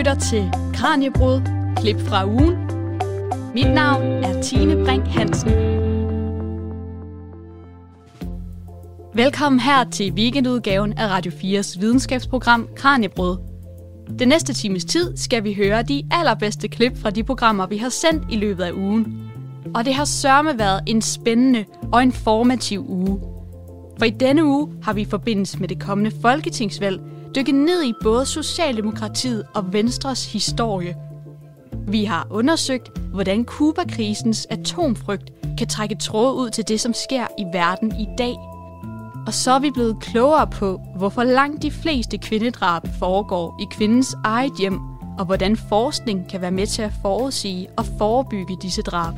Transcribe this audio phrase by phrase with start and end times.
[0.00, 1.40] lytter til Kranjebrud,
[1.76, 2.56] klip fra ugen.
[3.54, 5.50] Mit navn er Tine Brink Hansen.
[9.14, 13.36] Velkommen her til weekendudgaven af Radio 4's videnskabsprogram Kranjebrud.
[14.18, 17.88] Den næste times tid skal vi høre de allerbedste klip fra de programmer, vi har
[17.88, 19.30] sendt i løbet af ugen.
[19.74, 23.20] Og det har sørme været en spændende og informativ uge.
[23.98, 27.00] For i denne uge har vi i forbindelse med det kommende folketingsvalg
[27.34, 30.96] dykke ned i både Socialdemokratiet og Venstres historie.
[31.88, 37.44] Vi har undersøgt, hvordan Kuba-krisens atomfrygt kan trække tråd ud til det, som sker i
[37.52, 38.34] verden i dag.
[39.26, 44.16] Og så er vi blevet klogere på, hvorfor langt de fleste kvindedrab foregår i kvindens
[44.24, 44.80] eget hjem,
[45.18, 49.14] og hvordan forskning kan være med til at forudsige og forebygge disse drab.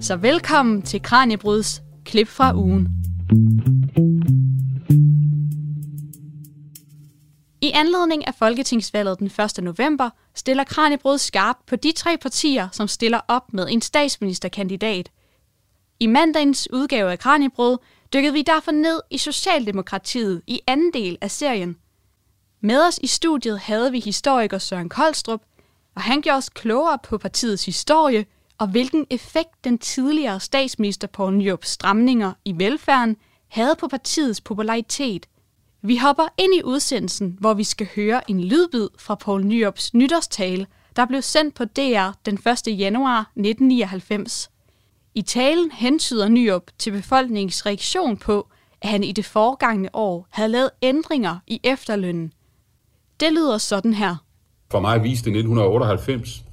[0.00, 2.88] Så velkommen til Kranjebryds klip fra ugen.
[7.62, 9.64] I anledning af Folketingsvalget den 1.
[9.64, 15.10] november stiller Kranjebrød skarp på de tre partier, som stiller op med en statsministerkandidat.
[16.00, 17.78] I mandagens udgave af Kranjebrød
[18.12, 21.76] dykkede vi derfor ned i Socialdemokratiet i anden del af serien.
[22.60, 25.40] Med os i studiet havde vi historiker Søren Koldstrup,
[25.96, 28.26] og han gjorde os klogere på partiets historie
[28.58, 33.16] og hvilken effekt den tidligere statsminister Poul Nyrups stramninger i velfærden
[33.48, 35.26] havde på partiets popularitet–
[35.82, 40.66] vi hopper ind i udsendelsen, hvor vi skal høre en lydbid fra Poul Nyops nytårstale,
[40.96, 42.78] der blev sendt på DR den 1.
[42.78, 44.50] januar 1999.
[45.14, 48.48] I talen hentyder Nyop til befolkningens reaktion på,
[48.82, 52.32] at han i det forgangne år havde lavet ændringer i efterlønnen.
[53.20, 54.16] Det lyder sådan her.
[54.70, 56.44] For mig viste 1998,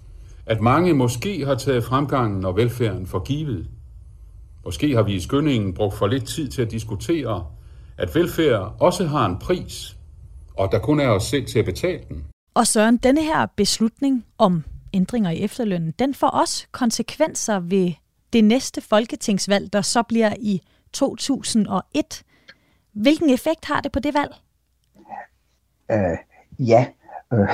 [0.46, 3.68] at mange måske har taget fremgangen og velfærden for givet.
[4.66, 7.46] Måske har vi i skyndingen brugt for lidt tid til at diskutere,
[7.98, 9.98] at velfærd også har en pris,
[10.58, 12.26] og der kun er os selv til at betale den.
[12.54, 17.92] Og Søren, denne her beslutning om ændringer i efterlønnen, den får også konsekvenser ved
[18.34, 20.62] det næste folketingsvalg, der så bliver i
[20.94, 22.24] 2001.
[22.94, 24.32] Hvilken effekt har det på det valg?
[25.94, 26.18] Uh,
[26.68, 26.86] ja,
[27.32, 27.50] uh,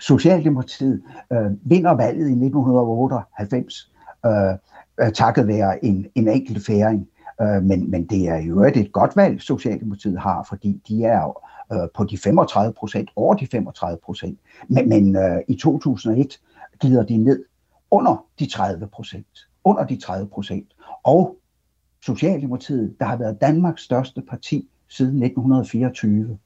[0.00, 3.90] Socialdemokratiet uh, vinder valget i 1998
[4.26, 4.30] uh,
[5.02, 7.08] uh, takket være en, en enkelt færing.
[7.42, 11.88] Øh, men, men det er jo et godt valg, Socialdemokratiet har, fordi de er øh,
[11.94, 14.38] på de 35 procent, over de 35 procent.
[14.68, 16.40] Men, men øh, i 2001
[16.80, 17.44] glider de ned
[17.90, 19.48] under de 30 procent.
[19.64, 20.66] Under de 30 procent.
[21.02, 21.36] Og
[22.02, 26.38] Socialdemokratiet, der har været Danmarks største parti siden 1924,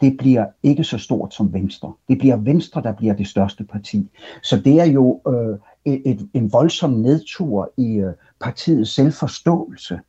[0.00, 1.92] det bliver ikke så stort som Venstre.
[2.08, 4.10] Det bliver Venstre, der bliver det største parti.
[4.42, 10.00] Så det er jo øh, et, en voldsom nedtur i øh, partiets selvforståelse.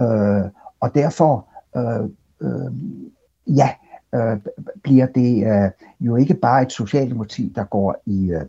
[0.00, 0.44] Øh,
[0.80, 2.04] og derfor, øh,
[2.40, 2.72] øh,
[3.46, 3.70] ja,
[4.14, 4.38] øh,
[4.82, 8.46] bliver det øh, jo ikke bare et socialdemokrati, der går i, øh,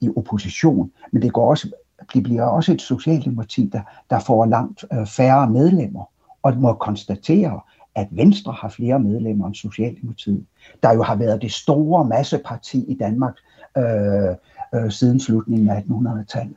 [0.00, 1.70] i opposition, men det, går også,
[2.14, 3.80] det bliver også et socialdemokrati, der,
[4.10, 6.04] der får langt øh, færre medlemmer,
[6.42, 7.60] og må konstatere,
[7.94, 10.46] at Venstre har flere medlemmer end Socialdemokratiet,
[10.82, 13.34] der jo har været det store masseparti i Danmark
[13.76, 14.36] øh,
[14.74, 16.56] øh, siden slutningen af 1800-tallet.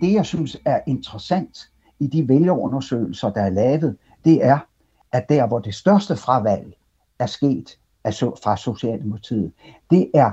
[0.00, 1.58] Det, jeg synes er interessant
[2.00, 4.58] i de vælgerundersøgelser, der er lavet, det er,
[5.12, 6.72] at der, hvor det største fravalg
[7.18, 7.78] er sket
[8.42, 9.52] fra Socialdemokratiet,
[9.90, 10.30] det er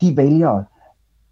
[0.00, 0.64] de vælgere,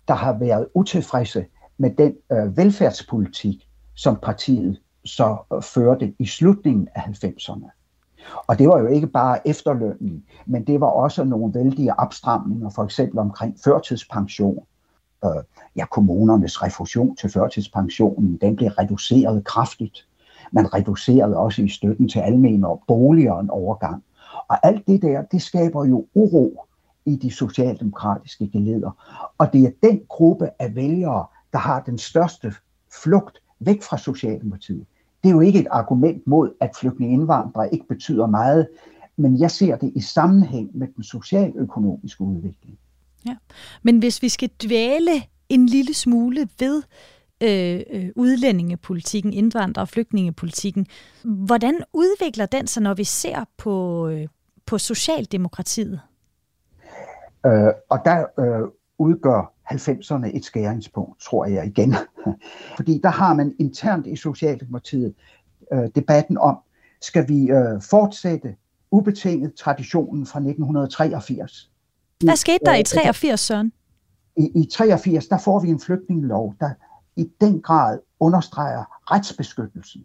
[0.09, 1.47] der har været utilfredse
[1.79, 7.82] med den øh, velfærdspolitik, som partiet så øh, førte i slutningen af 90'erne.
[8.47, 12.85] Og det var jo ikke bare efterlønnen, men det var også nogle vældige opstramninger, for
[12.85, 14.67] eksempel omkring førtidspension.
[15.25, 15.43] Øh,
[15.77, 20.07] ja, kommunernes refusion til førtidspensionen, den blev reduceret kraftigt.
[20.53, 24.05] Man reducerede også i støtten til almene og boliger en overgang.
[24.49, 26.67] Og alt det der, det skaber jo uro
[27.07, 28.91] i de socialdemokratiske geleder.
[29.39, 32.53] Og det er den gruppe af vælgere, der har den største
[33.03, 34.87] flugt væk fra Socialdemokratiet
[35.23, 38.69] det er jo ikke et argument mod, at flygtninge indvandrere ikke betyder meget,
[39.17, 42.79] men jeg ser det i sammenhæng med den socialøkonomiske udvikling.
[43.27, 43.37] Ja.
[43.83, 45.11] Men hvis vi skal dvæle
[45.49, 46.83] en lille smule ved
[47.41, 50.87] øh, øh, udlændingepolitikken, indvandrer- og flygtningepolitikken,
[51.23, 54.29] hvordan udvikler den sig, når vi ser på, øh,
[54.67, 56.01] på Socialdemokratiet?
[57.47, 58.69] Øh, og der øh,
[58.99, 61.95] udgør 90'erne et skæringspunkt, tror jeg igen.
[62.77, 65.15] Fordi der har man internt i Socialdemokratiet
[65.73, 66.59] øh, debatten om,
[67.01, 68.55] skal vi øh, fortsætte
[68.91, 71.71] ubetinget traditionen fra 1983?
[72.25, 73.73] Hvad skete der i 83, Søren?
[74.37, 76.71] I, I 83, der får vi en flygtningelov, der
[77.17, 80.05] i den grad understreger retsbeskyttelsen.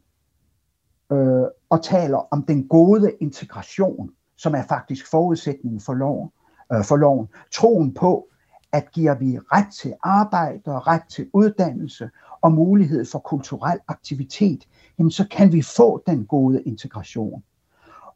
[1.12, 6.30] Øh, og taler om den gode integration, som er faktisk forudsætningen for loven,
[6.74, 7.28] øh, for loven.
[7.54, 8.28] Troen på,
[8.72, 12.10] at giver vi ret til arbejde og ret til uddannelse
[12.42, 14.68] og mulighed for kulturel aktivitet,
[15.00, 17.44] jamen så kan vi få den gode integration.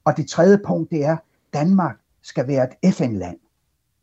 [0.05, 1.19] Og det tredje punkt, det er, at
[1.53, 3.37] Danmark skal være et FN-land.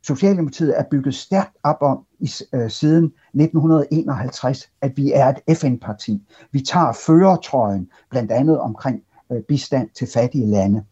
[0.03, 3.05] Socialdemokratiet er bygget stærkt op om i, øh, siden
[3.35, 6.23] 1951, at vi er et FN-parti.
[6.53, 9.03] Vi tager førertrøjen, blandt andet omkring
[9.33, 10.85] øh, bistand til fattige lande.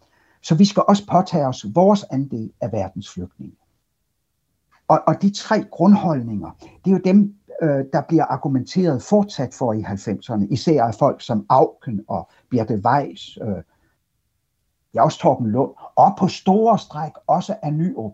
[0.42, 3.56] Så vi skal også påtage os vores andel af verdens flygtninge.
[4.88, 9.72] Og, og de tre grundholdninger, det er jo dem, øh, der bliver argumenteret fortsat for
[9.72, 13.62] i 90'erne, især af folk som Auken og Birte Weiss, øh,
[14.94, 18.12] ja også Torben Lund, og på store stræk også af Nyrup.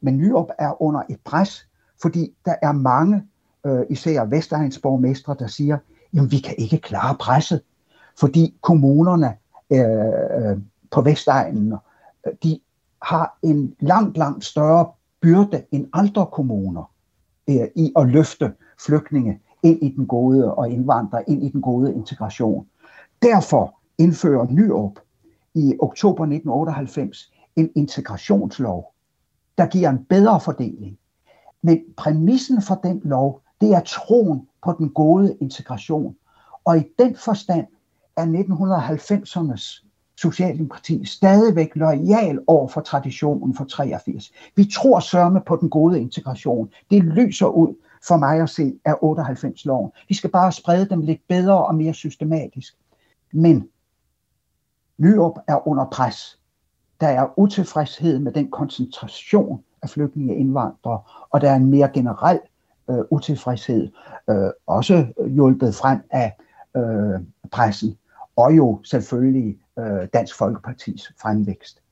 [0.00, 1.68] Men Nyrup er under et pres,
[2.02, 3.22] fordi der er mange,
[3.66, 5.78] øh, især Vestegnsborgmestre, der siger,
[6.12, 7.62] jamen vi kan ikke klare presset,
[8.20, 9.36] fordi kommunerne
[9.70, 10.58] øh, øh
[10.90, 11.74] på Vestegnen,
[12.42, 12.60] de
[13.02, 16.90] har en langt, langt større byrde end andre kommuner
[17.48, 18.52] øh, i at løfte
[18.86, 22.66] flygtninge ind i den gode og indvandrere ind i den gode integration.
[23.22, 24.98] Derfor indfører Nyrup
[25.54, 28.94] i oktober 1998 en integrationslov,
[29.58, 30.98] der giver en bedre fordeling.
[31.62, 36.16] Men præmissen for den lov, det er troen på den gode integration.
[36.64, 37.66] Og i den forstand
[38.16, 39.89] er 1990'ernes
[40.22, 44.32] Socialdemokratiet stadigvæk lojal over for traditionen for 83.
[44.56, 46.70] Vi tror sørme på den gode integration.
[46.90, 47.74] Det lyser ud
[48.06, 49.90] for mig at se af 98-loven.
[50.08, 52.74] Vi skal bare sprede dem lidt bedre og mere systematisk.
[53.32, 53.68] Men
[55.00, 56.38] Nyrup er under pres.
[57.00, 61.00] Der er utilfredshed med den koncentration af flygtninge og indvandrere,
[61.30, 62.40] og der er en mere generel
[62.90, 63.88] øh, utilfredshed,
[64.30, 66.36] øh, også hjulpet frem af
[66.76, 67.20] øh,
[67.52, 67.98] pressen,
[68.36, 71.82] og jo selvfølgelig øh, Dansk Folkepartis fremvækst.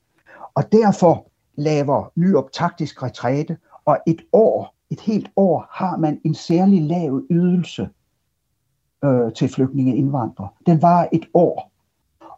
[0.53, 6.35] Og derfor laver Nyrup taktisk retræte, og et år, et helt år, har man en
[6.35, 7.89] særlig lav ydelse
[9.03, 10.49] øh, til flygtninge indvandrere.
[10.65, 11.71] Den var et år.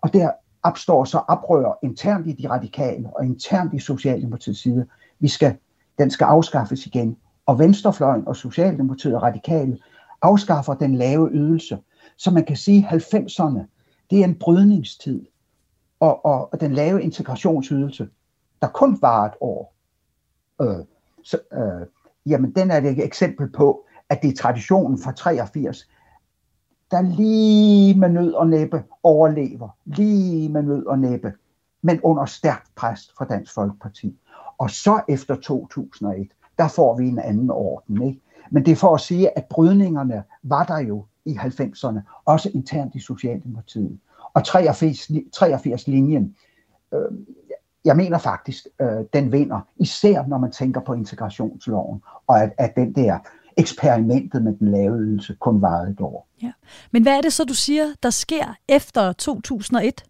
[0.02, 0.32] Og der
[0.64, 4.86] opstår så oprør internt i de radikale og internt i Socialdemokratiets side.
[5.20, 5.58] Vi skal,
[5.98, 7.18] den skal afskaffes igen.
[7.46, 9.78] Og Venstrefløjen og Socialdemokratiet og radikale
[10.22, 11.78] afskaffer den lave ydelse.
[12.18, 13.60] Så man kan sige, at 90'erne,
[14.10, 15.26] det er en brydningstid
[16.02, 18.10] og, og, og den lave integrationsydelse,
[18.62, 19.74] der kun var et år,
[20.62, 20.86] øh,
[21.24, 21.88] så, øh,
[22.26, 25.90] jamen den er et eksempel på, at det er traditionen fra 83,
[26.92, 31.34] der lige med nød og næppe overlever, lige med nød og næppe,
[31.82, 34.20] men under stærkt pres fra Dansk Folkeparti.
[34.58, 36.28] Og så efter 2001,
[36.58, 38.02] der får vi en anden orden.
[38.08, 38.22] Ikke?
[38.52, 42.96] Men det er for at sige, at brydningerne var der jo i 90'erne, også internt
[42.96, 44.00] i Socialdemokratiet.
[44.34, 46.36] Og 83, 83 linjen,
[46.94, 47.00] øh,
[47.86, 52.76] jeg mener faktisk, øh, den vinder, især når man tænker på integrationsloven, og at, at
[52.76, 53.20] den der
[53.58, 56.28] eksperimentet med den lave ydelse kun varede et år.
[56.42, 56.52] Ja.
[56.92, 60.04] Men hvad er det så, du siger, der sker efter 2001?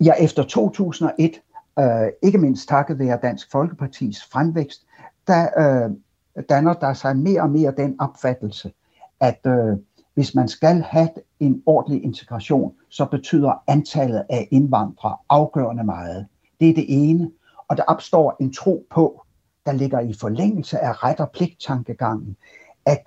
[0.00, 1.40] Ja, efter 2001,
[1.78, 1.84] øh,
[2.22, 4.86] ikke mindst takket være Dansk Folkepartis fremvækst,
[5.26, 5.90] der øh,
[6.48, 8.72] danner der sig mere og mere den opfattelse,
[9.20, 9.76] at øh,
[10.14, 11.08] hvis man skal have
[11.40, 16.26] en ordentlig integration, så betyder antallet af indvandrere afgørende meget.
[16.60, 17.30] Det er det ene.
[17.68, 19.22] Og der opstår en tro på,
[19.66, 22.36] der ligger i forlængelse af ret og pligt-tankegangen,
[22.86, 23.04] at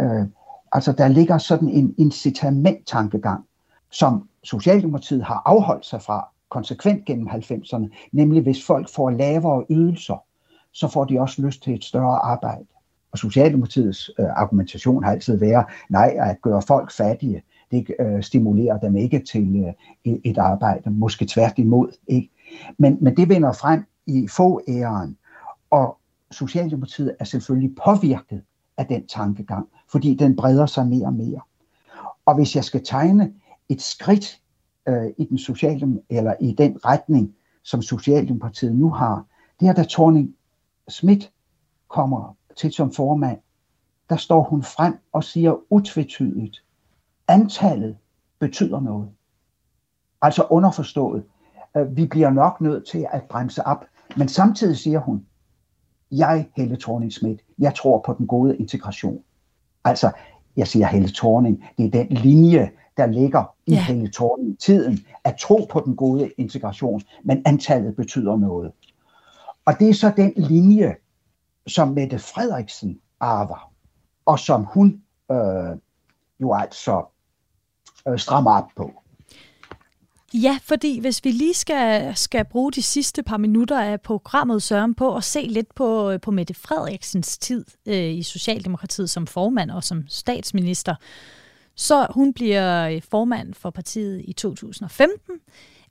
[0.00, 0.26] øh,
[0.72, 3.44] altså der ligger sådan en incitament-tankegang,
[3.90, 10.24] som Socialdemokratiet har afholdt sig fra konsekvent gennem 90'erne, nemlig hvis folk får lavere ydelser,
[10.72, 12.66] så får de også lyst til et større arbejde.
[13.12, 18.78] Og Socialdemokratiets øh, argumentation har altid været, nej, at gøre folk fattige, det øh, stimulerer
[18.78, 19.74] dem ikke til
[20.06, 21.88] øh, et arbejde, måske tværtimod.
[22.06, 22.30] Ikke?
[22.78, 25.16] Men, men det vender frem i få æren,
[25.70, 25.98] og
[26.30, 28.42] Socialdemokratiet er selvfølgelig påvirket
[28.76, 31.40] af den tankegang, fordi den breder sig mere og mere.
[32.26, 33.32] Og hvis jeg skal tegne
[33.68, 34.40] et skridt
[34.88, 39.24] øh, i den sociale, eller i den retning, som Socialdemokratiet nu har,
[39.60, 40.34] det er da Thorning
[40.88, 41.32] Schmidt
[41.88, 43.38] kommer til som formand,
[44.10, 46.64] der står hun frem og siger utvetydigt,
[47.28, 47.96] antallet
[48.38, 49.08] betyder noget.
[50.22, 51.24] Altså underforstået,
[51.76, 53.84] øh, vi bliver nok nødt til at bremse op,
[54.16, 55.26] men samtidig siger hun,
[56.10, 59.22] jeg, Helle thorning Schmidt, jeg tror på den gode integration.
[59.84, 60.10] Altså,
[60.56, 63.84] jeg siger Helle Thorning, det er den linje, der ligger i ja.
[63.84, 68.72] Helle Thorning-tiden, at tro på den gode integration, men antallet betyder noget.
[69.64, 70.94] Og det er så den linje,
[71.68, 73.72] som Mette Frederiksen arver,
[74.26, 75.76] og som hun øh,
[76.40, 77.04] jo altså
[78.08, 79.02] øh, strammer op på.
[80.34, 84.94] Ja, fordi hvis vi lige skal, skal bruge de sidste par minutter af programmet Søren
[84.94, 89.70] på at se lidt på, øh, på Mette Frederiksens tid øh, i Socialdemokratiet som formand
[89.70, 90.94] og som statsminister,
[91.74, 95.40] så hun bliver øh, formand for partiet i 2015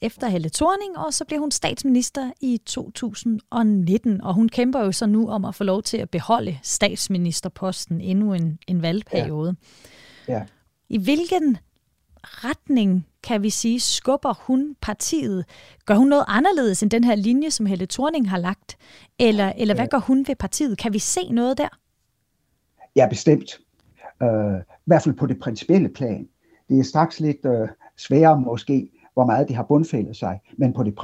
[0.01, 5.05] efter Helle Thorning, og så bliver hun statsminister i 2019, og hun kæmper jo så
[5.05, 9.55] nu om at få lov til at beholde statsministerposten endnu en, en valgperiode.
[10.27, 10.33] Ja.
[10.33, 10.43] Ja.
[10.89, 11.57] I hvilken
[12.23, 15.45] retning, kan vi sige, skubber hun partiet?
[15.85, 18.77] Gør hun noget anderledes end den her linje, som Helle Thorning har lagt?
[19.19, 20.77] Eller, eller hvad gør hun ved partiet?
[20.77, 21.67] Kan vi se noget der?
[22.95, 23.59] Ja, bestemt.
[24.21, 24.27] Uh,
[24.59, 26.27] I hvert fald på det principielle plan.
[26.69, 30.39] Det er straks lidt uh, sværere måske, hvor meget det har bundfældet sig.
[30.57, 30.95] Men på det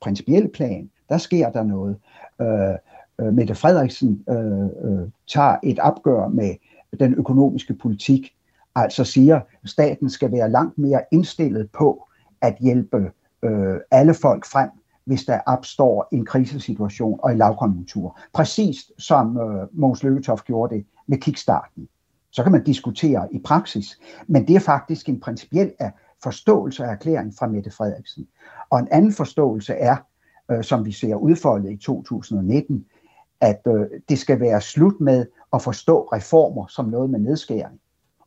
[0.00, 1.96] principielle plan, der sker der noget.
[2.40, 6.54] Øh, øh, Mette Frederiksen øh, øh, tager et opgør med
[7.00, 8.34] den økonomiske politik,
[8.74, 12.08] altså siger, at staten skal være langt mere indstillet på
[12.40, 13.10] at hjælpe
[13.42, 14.70] øh, alle folk frem,
[15.04, 18.18] hvis der opstår en krisesituation og en lavkonjunktur.
[18.32, 21.88] Præcis som øh, Mogens Lykketoft gjorde det med kickstarten.
[22.30, 25.72] Så kan man diskutere i praksis, men det er faktisk en principiel
[26.24, 28.28] forståelse af erklæringen fra Mette Frederiksen.
[28.70, 29.96] Og en anden forståelse er,
[30.50, 32.84] øh, som vi ser udfoldet i 2019,
[33.40, 37.80] at øh, det skal være slut med at forstå reformer som noget med nedskæring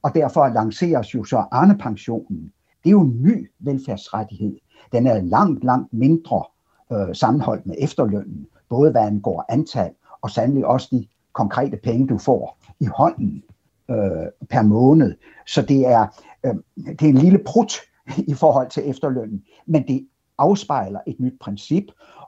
[0.07, 2.53] og derfor lanceres jo så Arne-pensionen.
[2.83, 4.57] Det er jo en ny velfærdsrettighed.
[4.91, 6.43] Den er langt, langt mindre
[6.91, 12.17] øh, sammenholdt med efterlønnen, både hvad angår antal, og sandelig også de konkrete penge, du
[12.17, 13.43] får i hånden
[13.89, 15.15] øh, per måned.
[15.47, 16.07] Så det er,
[16.47, 17.73] Øhm, det er en lille prut
[18.17, 21.83] i forhold til efterlønnen, men det afspejler et nyt princip,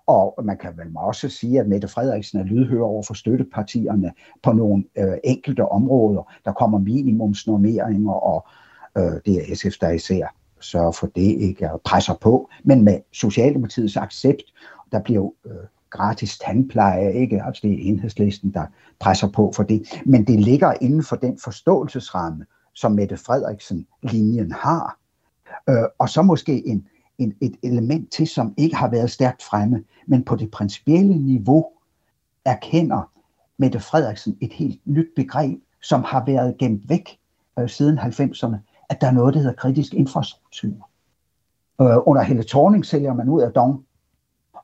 [0.08, 4.12] og man kan vel også sige, at Mette Frederiksen er lydhør over for støttepartierne
[4.44, 6.34] på nogle øh, enkelte områder.
[6.46, 8.48] Der kommer minimumsnormeringer, og
[8.98, 12.50] øh, det er SF, der især sørger for det, ikke og presser på.
[12.64, 14.44] Men med Socialdemokratiets accept,
[14.92, 15.52] der bliver jo øh,
[15.90, 17.44] gratis tandpleje, ikke?
[17.44, 18.66] Altså det er enhedslisten, der
[19.00, 20.02] presser på for det.
[20.06, 22.46] Men det ligger inden for den forståelsesramme,
[22.80, 25.00] som Mette Frederiksen-linjen har.
[25.70, 29.84] Øh, og så måske en, en, et element til, som ikke har været stærkt fremme,
[30.08, 31.68] men på det principielle niveau
[32.46, 33.12] erkender
[33.58, 37.20] Mette Frederiksen et helt nyt begreb, som har været gemt væk
[37.60, 38.58] øh, siden 90'erne,
[38.90, 40.90] at der er noget, der hedder kritisk infrastruktur.
[41.82, 43.86] Øh, under hele Thorning sælger man ud af Dong,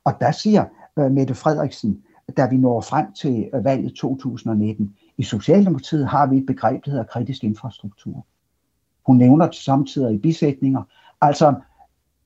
[0.03, 0.65] og der siger
[0.99, 2.03] øh, Mette Frederiksen,
[2.37, 6.91] da vi når frem til øh, valget 2019, i Socialdemokratiet har vi et begreb, der
[6.91, 8.25] hedder kritisk infrastruktur.
[9.05, 10.83] Hun nævner det samtidig i bisætninger,
[11.21, 11.53] altså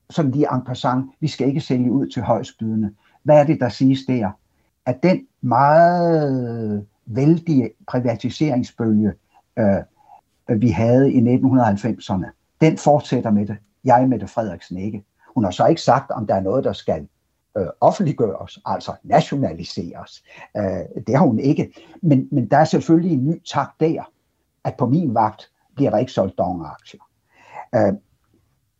[0.10, 2.93] sådan lige en passant, vi skal ikke sælge ud til højstbydende.
[3.24, 4.31] Hvad er det, der siges der?
[4.86, 9.13] At den meget vældige privatiseringsbølge,
[9.60, 12.25] øh, vi havde i 1990'erne,
[12.62, 13.58] den fortsætter med det.
[13.84, 15.03] Jeg, Mette Frederiksen, ikke.
[15.36, 17.08] Hun har så ikke sagt, om der er noget, der skal
[17.58, 20.24] øh, offentliggøres, altså nationaliseres.
[20.58, 21.74] Øh, det har hun ikke.
[22.01, 24.12] Men, men der er selvfølgelig en ny takt der,
[24.63, 27.01] at på min vagt bliver der ikke solgt dongeraktier.
[27.75, 27.94] Øh,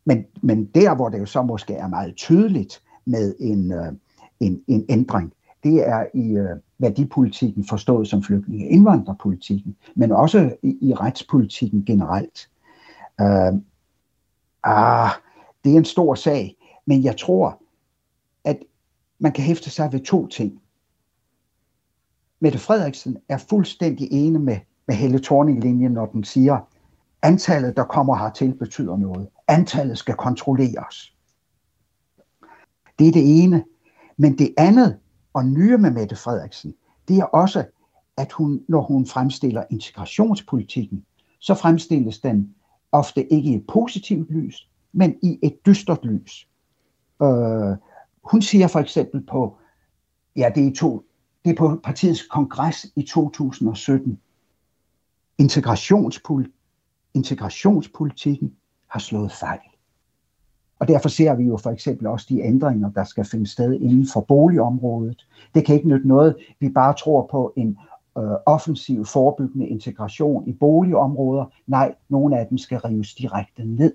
[0.04, 3.92] men, men der, hvor det jo så måske er meget tydeligt med en, øh,
[4.40, 5.32] en, en ændring,
[5.64, 12.50] det er i øh, værdipolitikken forstået som flygtninge- indvandrerpolitikken, men også i, i retspolitikken generelt.
[13.20, 13.52] Øh,
[14.64, 15.10] ah,
[15.64, 17.59] det er en stor sag, men jeg tror,
[19.20, 20.62] man kan hæfte sig ved to ting.
[22.40, 26.68] Mette Frederiksen er fuldstændig enig med, med Helle Thorning-linjen, når den siger,
[27.22, 31.14] antallet, der kommer hertil, betyder noget antallet skal kontrolleres.
[32.98, 33.64] Det er det ene.
[34.16, 34.98] Men det andet,
[35.34, 36.74] og nye med Mette Frederiksen,
[37.08, 37.64] det er også,
[38.16, 41.04] at hun, når hun fremstiller integrationspolitikken,
[41.38, 42.54] så fremstilles den
[42.92, 46.48] ofte ikke i et positivt lys, men i et dystert lys.
[47.22, 47.76] Øh,
[48.22, 49.56] hun siger for eksempel på,
[50.36, 51.04] ja, det er, to,
[51.44, 54.20] det er på partiets kongres i 2017,
[55.38, 56.46] integrationspol,
[57.14, 58.56] integrationspolitikken
[58.88, 59.60] har slået fejl.
[60.78, 64.06] Og derfor ser vi jo for eksempel også de ændringer, der skal finde sted inden
[64.12, 65.26] for boligområdet.
[65.54, 67.78] Det kan ikke nytte noget, vi bare tror på en
[68.18, 71.44] øh, offensiv forebyggende integration i boligområder.
[71.66, 73.92] Nej, nogle af dem skal rives direkte ned.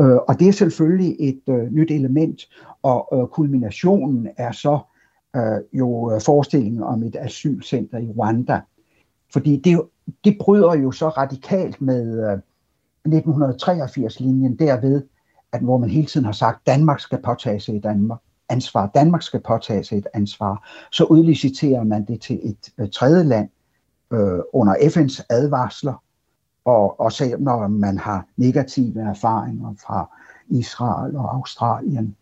[0.00, 2.48] Øh, og det er selvfølgelig et øh, nyt element,
[2.82, 4.78] og øh, kulminationen er så
[5.36, 8.60] øh, jo øh, forestillingen om et asylcenter i Rwanda.
[9.32, 9.82] Fordi det,
[10.24, 12.32] det bryder jo så radikalt med...
[12.32, 12.38] Øh,
[13.08, 15.02] 1983-linjen derved,
[15.52, 18.90] at hvor man hele tiden har sagt, at Danmark skal påtage sig et Danmark, ansvar,
[18.94, 23.48] Danmark skal påtage sig et ansvar, så udliciterer man det til et øh, tredje land
[24.12, 26.02] øh, under FN's advarsler,
[26.64, 30.10] og, og selv når man har negative erfaringer fra
[30.48, 32.16] Israel og Australien.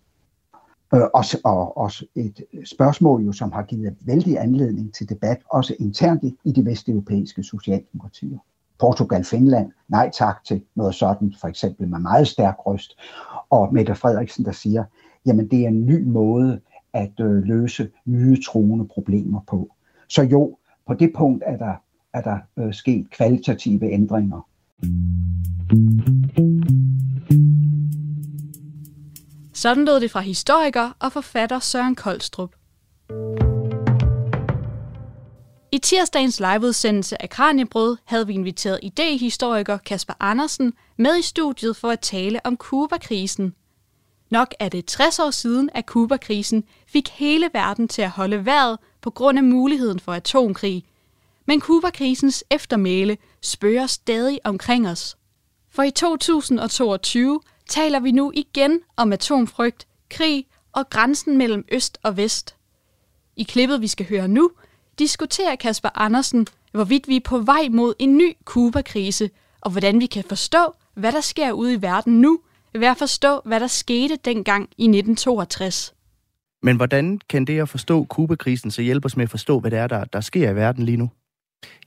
[0.94, 5.74] Øh, også, og også et spørgsmål, jo, som har givet vældig anledning til debat, også
[5.78, 8.38] internt i, i de vesteuropæiske socialdemokratier.
[8.78, 12.98] Portugal, Finland, nej tak til noget sådan, for eksempel med meget stærk røst,
[13.50, 14.84] og Mette Frederiksen, der siger,
[15.26, 16.60] jamen det er en ny måde
[16.92, 19.68] at øh, løse nye truende problemer på.
[20.08, 21.74] Så jo, på det punkt er der,
[22.14, 24.48] er der øh, sket kvalitative ændringer.
[29.54, 32.54] Sådan lød det fra historiker og forfatter Søren Koldstrup.
[35.72, 41.90] I tirsdagens liveudsendelse af Kranjebrød havde vi inviteret idehistoriker Kasper Andersen med i studiet for
[41.90, 43.54] at tale om Kuba-krisen.
[44.30, 48.78] Nok er det 60 år siden, at Kuba-krisen fik hele verden til at holde vejret
[49.00, 50.84] på grund af muligheden for atomkrig.
[51.48, 55.16] Men Kuba-krisens eftermæle spørger stadig omkring os.
[55.70, 62.16] For i 2022 taler vi nu igen om atomfrygt, krig og grænsen mellem øst og
[62.16, 62.56] vest.
[63.36, 64.50] I klippet, vi skal høre nu,
[64.98, 70.06] diskuterer Kasper Andersen, hvorvidt vi er på vej mod en ny Kuba-krise, og hvordan vi
[70.06, 72.40] kan forstå, hvad der sker ude i verden nu,
[72.74, 75.94] ved at forstå, hvad der skete dengang i 1962.
[76.62, 79.78] Men hvordan kan det at forstå Kuba-krisen så hjælpe os med at forstå, hvad det
[79.78, 81.10] er, der, der sker i verden lige nu?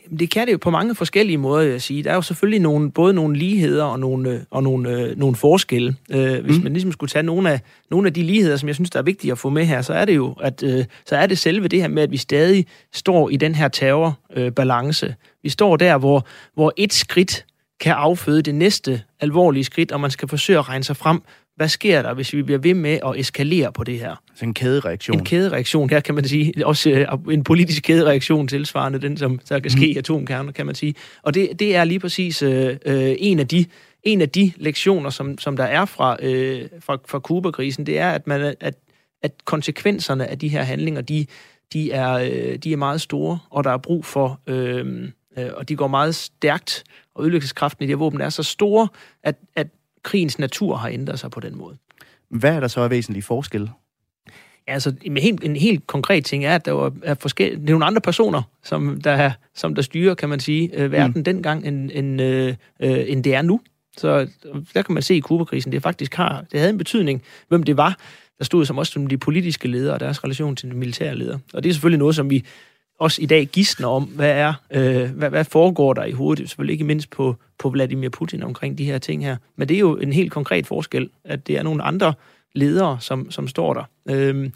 [0.05, 2.03] Jamen, det kan det jo på mange forskellige måder, jeg sige.
[2.03, 5.35] Der er jo selvfølgelig nogle, både nogle ligheder og nogle, øh, og nogle, øh, nogle
[5.35, 5.95] forskelle.
[6.11, 6.63] Øh, hvis mm.
[6.63, 7.61] man ligesom skulle tage nogle af,
[7.91, 9.93] nogle af de ligheder, som jeg synes, der er vigtige at få med her, så
[9.93, 12.65] er det jo, at øh, så er det selve det her med, at vi stadig
[12.93, 15.05] står i den her terrorbalance.
[15.05, 15.13] Øh,
[15.43, 17.45] vi står der, hvor, hvor et skridt
[17.79, 21.21] kan afføde det næste alvorlige skridt, og man skal forsøge at regne sig frem
[21.61, 24.15] hvad sker der, hvis vi bliver ved med at eskalere på det her?
[24.35, 25.17] Så en kædereaktion.
[25.17, 26.65] En kædereaktion, her kan man sige.
[26.65, 29.97] Også øh, en politisk kædereaktion tilsvarende den, som der kan ske i mm.
[29.97, 30.95] atomkerner, kan man sige.
[31.21, 33.65] Og det, det er lige præcis øh, øh, en af de
[34.03, 38.09] en af de lektioner, som, som der er fra, øh, fra, fra Kuba-krisen, det er,
[38.09, 38.75] at, man, at,
[39.21, 41.25] at konsekvenserne af de her handlinger, de,
[41.73, 45.69] de, er, øh, de er meget store, og der er brug for, øh, øh, og
[45.69, 46.83] de går meget stærkt,
[47.15, 48.87] og ødelæggelseskraften i de her våben er så store,
[49.23, 49.67] at, at
[50.03, 51.77] krigens natur har ændret sig på den måde.
[52.29, 53.69] Hvad er der så af væsentlige forskelle?
[54.67, 57.71] Altså, en helt, en helt konkret ting er, at der var, er forskellige, det er
[57.71, 61.23] nogle andre personer, som der, som der styrer, kan man sige, øh, verden mm.
[61.23, 63.61] dengang, end, end, øh, øh, end det er nu.
[63.97, 64.27] Så
[64.73, 67.77] der kan man se i Kuba-krisen, det faktisk har, det havde en betydning, hvem det
[67.77, 67.97] var,
[68.37, 71.39] der stod som også som de politiske ledere og deres relation til de militære ledere.
[71.53, 72.45] Og det er selvfølgelig noget, som vi
[73.01, 76.73] også i dag gidsner om, hvad er, øh, hvad, hvad foregår der i hovedet, selvfølgelig
[76.73, 79.37] ikke mindst på, på Vladimir Putin omkring de her ting her.
[79.55, 82.13] Men det er jo en helt konkret forskel, at det er nogle andre
[82.55, 83.83] ledere, som, som står der.
[84.09, 84.49] Øh,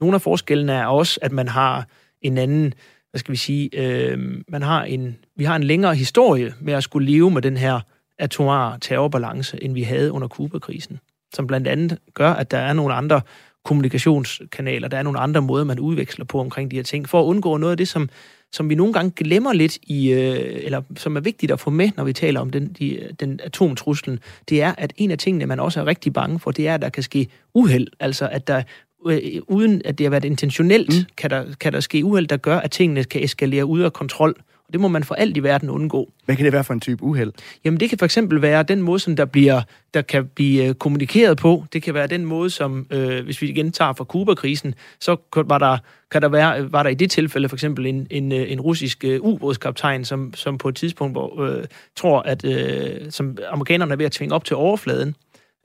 [0.00, 1.86] nogle af forskellene er også, at man har
[2.22, 2.74] en anden,
[3.10, 6.82] hvad skal vi sige, øh, man har en, vi har en længere historie med at
[6.82, 7.80] skulle leve med den her
[8.18, 10.98] atomar terrorbalance, end vi havde under Kuba-krisen,
[11.34, 13.20] som blandt andet gør, at der er nogle andre
[13.64, 17.24] kommunikationskanaler, der er nogle andre måder, man udveksler på omkring de her ting, for at
[17.24, 18.08] undgå noget af det, som,
[18.52, 21.90] som vi nogle gange glemmer lidt, i, øh, eller som er vigtigt at få med,
[21.96, 25.60] når vi taler om den, de, den atomtruslen, det er, at en af tingene, man
[25.60, 28.62] også er rigtig bange for, det er, at der kan ske uheld, altså at der
[29.06, 31.04] øh, uden at det har været intentionelt, mm.
[31.16, 34.34] kan, der, kan der ske uheld, der gør, at tingene kan eskalere ud af kontrol.
[34.66, 36.10] Og det må man for alt i verden undgå.
[36.24, 37.32] Hvad kan det være for en type uheld?
[37.64, 39.62] Jamen det kan for eksempel være den måde, som der, bliver,
[39.94, 41.64] der kan blive øh, kommunikeret på.
[41.72, 45.58] Det kan være den måde, som, øh, hvis vi igen tager fra Kuba-krisen, så var
[45.58, 45.78] der,
[46.10, 49.04] kan der være, var der i det tilfælde for eksempel en, en, øh, en russisk
[49.04, 51.64] øh, ubådskaptajn, som, som på et tidspunkt hvor, øh,
[51.96, 55.14] tror, at øh, som amerikanerne er ved at tvinge op til overfladen,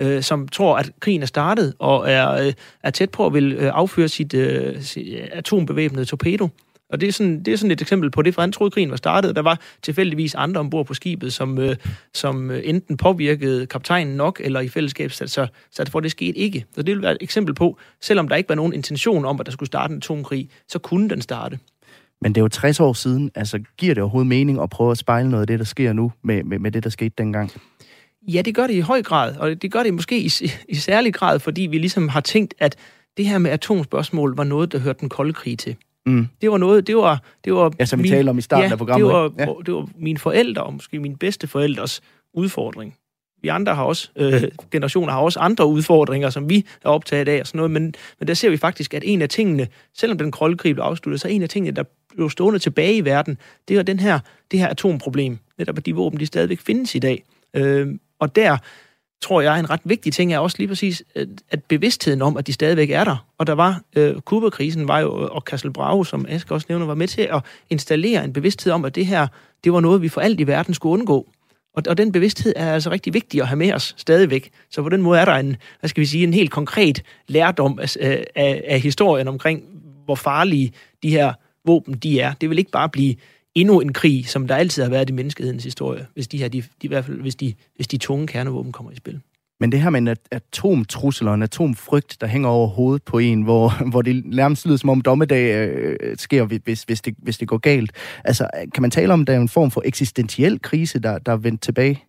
[0.01, 3.53] øh, som tror, at krigen er startet og er, øh, er tæt på at vil
[3.53, 6.49] øh, afføre sit, øh, sit atombevæbnede torpedo.
[6.89, 8.91] Og det er, sådan, det er sådan et eksempel på det, for han troede, krigen
[8.91, 9.35] var startet.
[9.35, 11.75] Der var tilfældigvis andre ombord på skibet, som, øh,
[12.13, 16.37] som øh, enten påvirkede kaptajnen nok, eller i fællesskab satte så, så for, det skete
[16.37, 16.65] ikke.
[16.75, 19.45] Så det vil være et eksempel på, selvom der ikke var nogen intention om, at
[19.45, 21.59] der skulle starte en atomkrig, så kunne den starte.
[22.21, 23.31] Men det er jo 60 år siden.
[23.35, 26.11] Altså, giver det overhovedet mening at prøve at spejle noget af det, der sker nu,
[26.23, 27.51] med, med, med det, der skete dengang?
[28.27, 30.31] Ja, det gør det i høj grad, og det gør det måske i,
[30.69, 32.75] i særlig grad, fordi vi ligesom har tænkt, at
[33.17, 35.75] det her med atomspørgsmål var noget, der hørte den kolde krig til.
[36.09, 36.27] Mm.
[36.41, 37.21] Det var noget, det var...
[37.45, 39.07] Det var ja, som vi talte om i starten ja, af programmet.
[39.07, 39.45] Det var, ja.
[39.65, 42.01] det var mine forældre, og måske mine bedste forældres
[42.33, 42.95] udfordring.
[43.41, 47.39] Vi andre har også, øh, generationer har også andre udfordringer, som vi er optaget af
[47.39, 50.31] og sådan noget, men, men der ser vi faktisk, at en af tingene, selvom den
[50.31, 51.83] kolde krig blev afsluttet, så er en af tingene, der
[52.15, 54.19] blev stående tilbage i verden, det er den her,
[54.51, 55.37] det her atomproblem.
[55.57, 57.23] Netop at de våben, de stadigvæk findes i dag.
[57.53, 57.87] Øh,
[58.19, 58.57] og der
[59.21, 61.03] tror jeg, en ret vigtig ting er også lige præcis,
[61.51, 63.25] at bevidstheden om, at de stadigvæk er der.
[63.37, 66.95] Og der var, øh, Kuba-krisen var jo, og Kassel Bravo, som Aske også nævner, var
[66.95, 69.27] med til at installere en bevidsthed om, at det her,
[69.63, 71.27] det var noget, vi for alt i verden skulle undgå.
[71.75, 74.49] Og, og den bevidsthed er altså rigtig vigtig at have med os stadigvæk.
[74.69, 77.79] Så på den måde er der en, hvad skal vi sige, en helt konkret lærdom
[77.79, 77.97] af,
[78.35, 79.63] af, af historien omkring,
[80.05, 80.71] hvor farlige
[81.03, 81.33] de her
[81.65, 82.33] våben de er.
[82.33, 83.15] Det vil ikke bare blive
[83.55, 86.61] endnu en krig, som der altid har været i menneskehedens historie, hvis de her, de,
[86.61, 89.19] de, i hvert fald, hvis de, hvis de tunge kernevåben kommer i spil.
[89.59, 93.41] Men det her med en atomtrussel og en atomfrygt, der hænger over hovedet på en,
[93.41, 97.47] hvor, hvor det nærmest lyder som om dommedag øh, sker, hvis, hvis, det, hvis det
[97.47, 97.91] går galt.
[98.23, 101.31] Altså, kan man tale om, at der er en form for eksistentiel krise, der, der
[101.31, 102.03] er vendt tilbage?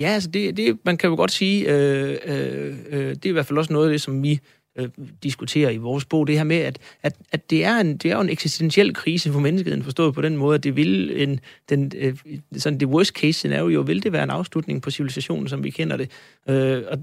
[0.00, 3.32] Ja, altså det, det, man kan jo godt sige, øh, øh, øh, det er i
[3.32, 4.40] hvert fald også noget af det, som vi
[4.76, 4.88] øh,
[5.22, 8.14] diskuterer i vores bog, det her med, at, at, at det, er en, det er
[8.14, 11.92] jo en eksistentiel krise for menneskeheden, forstået på den måde, at det vil en, den,
[11.96, 12.16] øh,
[12.56, 15.96] sådan det worst case scenario, vil det være en afslutning på civilisationen, som vi kender
[15.96, 16.10] det.
[16.48, 16.98] Øh, og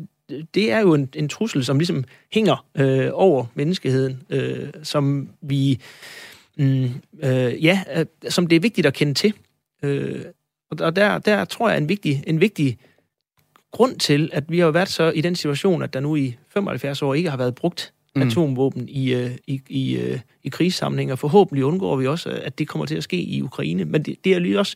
[0.53, 5.79] det er jo en, en trussel, som ligesom hænger øh, over menneskeheden, øh, som vi,
[6.57, 6.83] mm,
[7.23, 9.33] øh, ja, øh, som det er vigtigt at kende til.
[9.83, 10.21] Øh,
[10.79, 12.77] og der, der tror jeg, en vigtig, en vigtig
[13.73, 17.01] grund til, at vi har været så i den situation, at der nu i 75
[17.01, 18.21] år ikke har været brugt mm.
[18.21, 21.15] atomvåben i, øh, i, i, øh, i krigssamlinger.
[21.15, 23.86] Forhåbentlig undgår vi også, at det kommer til at ske i Ukraine.
[23.86, 24.75] Men det, det er lige også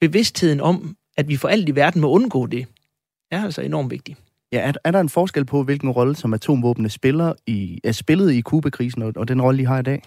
[0.00, 2.66] bevidstheden om, at vi for alt i verden må undgå det,
[3.30, 4.18] er altså enormt vigtigt.
[4.52, 8.32] Ja, er, er der en forskel på, hvilken rolle som atomvåbene spiller i, er spillet
[8.32, 10.02] i Kubakrisen, og, og den rolle, de har i dag?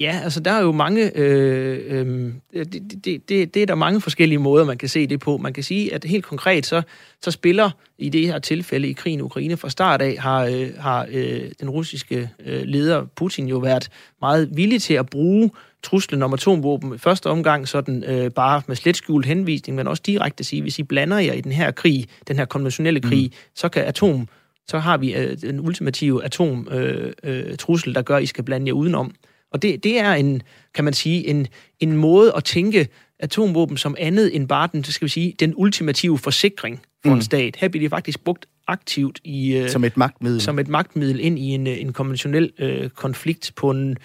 [0.00, 4.00] Ja, altså der er jo mange, øh, øh, det, det, det, det er der mange
[4.00, 5.36] forskellige måder, man kan se det på.
[5.36, 6.82] Man kan sige, at helt konkret, så,
[7.22, 10.70] så spiller i det her tilfælde i krigen i Ukraine fra start af, har, øh,
[10.78, 15.50] har øh, den russiske øh, leder Putin jo været meget villig til at bruge
[15.82, 20.02] truslen om atomvåben i første omgang sådan øh, bare med slet skjult henvisning, men også
[20.06, 23.32] direkte sige, hvis I blander jer i den her krig, den her konventionelle krig, mm.
[23.54, 24.28] så kan atom,
[24.68, 28.44] så har vi øh, den ultimative atomtrussel, øh, øh, trussel, der gør, at I skal
[28.44, 29.14] blande jer udenom.
[29.52, 30.42] Og det, det er en,
[30.74, 31.46] kan man sige, en,
[31.80, 36.18] en måde at tænke atomvåben som andet end bare den, skal vi sige, den ultimative
[36.18, 37.16] forsikring for mm.
[37.16, 37.56] en stat.
[37.56, 39.56] Her bliver det faktisk brugt aktivt i...
[39.56, 40.40] Øh, som et magtmiddel.
[40.40, 43.96] Som et magtmiddel ind i en, øh, en konventionel øh, konflikt på en,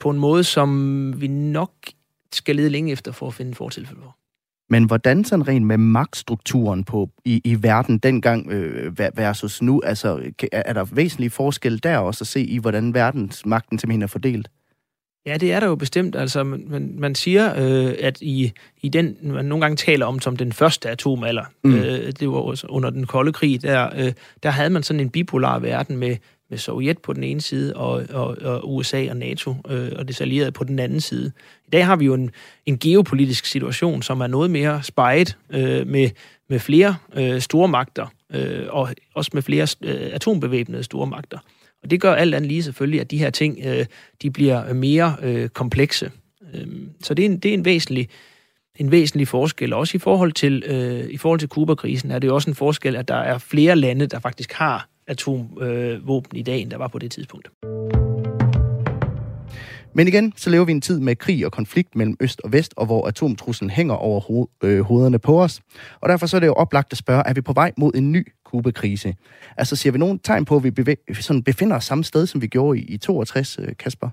[0.00, 1.72] på en måde, som vi nok
[2.32, 4.16] skal lede længe efter for at finde fortilfælde for.
[4.70, 9.82] Men hvordan sådan rent med magtstrukturen på, i, i verden dengang øh, versus nu?
[9.84, 14.06] Altså, er der væsentlige forskel der også at se i, hvordan verdens magten simpelthen er
[14.06, 14.48] fordelt?
[15.26, 16.16] Ja, det er der jo bestemt.
[16.16, 18.52] Altså, man, man siger, øh, at i,
[18.82, 21.74] i den, man nogle gange taler om som den første atomalder, mm.
[21.74, 25.58] øh, det var under den kolde krig, der, øh, der havde man sådan en bipolar
[25.58, 26.16] verden med,
[26.50, 30.20] med Sovjet på den ene side, og, og, og USA og NATO øh, og det
[30.20, 31.32] allierede på den anden side.
[31.66, 32.30] I dag har vi jo en,
[32.66, 36.10] en geopolitisk situation, som er noget mere spejet øh, med,
[36.48, 41.38] med flere øh, store magter, øh, og også med flere øh, atombevæbnede store magter.
[41.82, 43.86] Og det gør alt andet lige selvfølgelig, at de her ting, øh,
[44.22, 46.10] de bliver mere øh, komplekse.
[46.54, 46.66] Øh,
[47.02, 48.08] så det er en, det er en væsentlig
[48.76, 49.72] en væsentlig forskel.
[49.72, 52.96] Også i forhold til øh, i forhold til Kuba-krisen er det jo også en forskel,
[52.96, 56.88] at der er flere lande, der faktisk har atomvåben øh, i dag, end der var
[56.88, 57.48] på det tidspunkt.
[60.00, 62.74] Men igen, så lever vi en tid med krig og konflikt mellem øst og vest,
[62.76, 65.60] og hvor atomtruslen hænger over ho- øh, hovederne på os.
[66.00, 68.12] Og derfor så er det jo oplagt at spørge, er vi på vej mod en
[68.12, 69.14] ny Kuba-krise?
[69.56, 72.42] Altså ser vi nogen tegn på, at vi bevæ- sådan befinder os samme sted, som
[72.42, 74.08] vi gjorde i, i 62, øh, Kasper?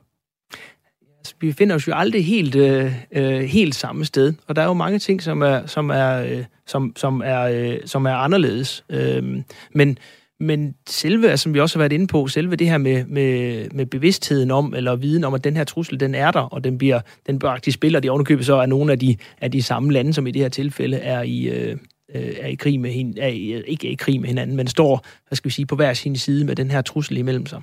[1.19, 4.65] Altså, vi befinder os jo aldrig helt, øh, øh, helt samme sted, og der er
[4.65, 8.85] jo mange ting, som er, som er, øh, som, som er, øh, som er anderledes.
[8.89, 9.43] Øh,
[9.75, 9.97] men
[10.39, 13.85] men selve, som vi også har været inde på, selve det her med, med, med
[13.85, 17.01] bevidstheden om, eller viden om, at den her trussel, den er der, og den bliver,
[17.27, 20.27] den faktisk spiller de ovenikøbet så er nogle af de, af de samme lande, som
[20.27, 21.77] i det her tilfælde er i, øh,
[22.13, 25.05] er i krig med hin, er i, ikke er i krig med hinanden, men står,
[25.27, 27.61] hvad skal vi sige, på hver sin side med den her trussel imellem sig.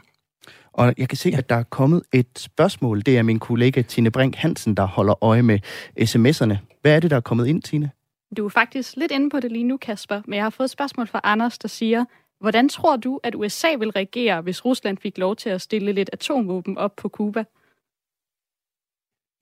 [0.72, 3.02] Og jeg kan se, at der er kommet et spørgsmål.
[3.06, 5.58] Det er min kollega Tine Brink Hansen, der holder øje med
[6.00, 6.56] sms'erne.
[6.82, 7.90] Hvad er det, der er kommet ind, Tine?
[8.36, 10.70] Du er faktisk lidt inde på det lige nu, Kasper, men jeg har fået et
[10.70, 12.04] spørgsmål fra Anders, der siger,
[12.44, 16.10] Hvordan tror du, at USA vil reagere, hvis Rusland fik lov til at stille lidt
[16.12, 17.44] atomvåben op på Kuba?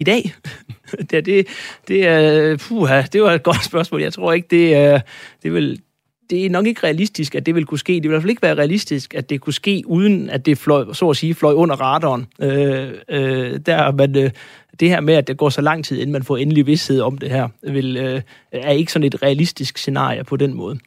[0.01, 0.35] I dag?
[1.11, 1.47] det, det,
[1.89, 4.03] det, er, puha, det var et godt spørgsmål.
[4.03, 5.01] Jeg tror ikke, det er,
[5.43, 5.83] det vil,
[6.31, 7.93] det er nok ikke realistisk, at det vil kunne ske.
[7.93, 10.59] Det vil i hvert fald ikke være realistisk, at det kunne ske, uden at det
[10.59, 12.27] fløj, så at sige, fløj under radaren.
[12.41, 14.31] Øh, øh, der, men, øh,
[14.81, 17.19] det her med, at det går så lang tid, inden man får endelig vidshed om
[17.19, 20.79] det her, vil, øh, er ikke sådan et realistisk scenarie på den måde.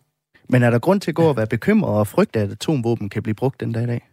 [0.49, 3.23] Men er der grund til at gå og være bekymret og frygte, at atomvåben kan
[3.23, 4.09] blive brugt den dag i dag?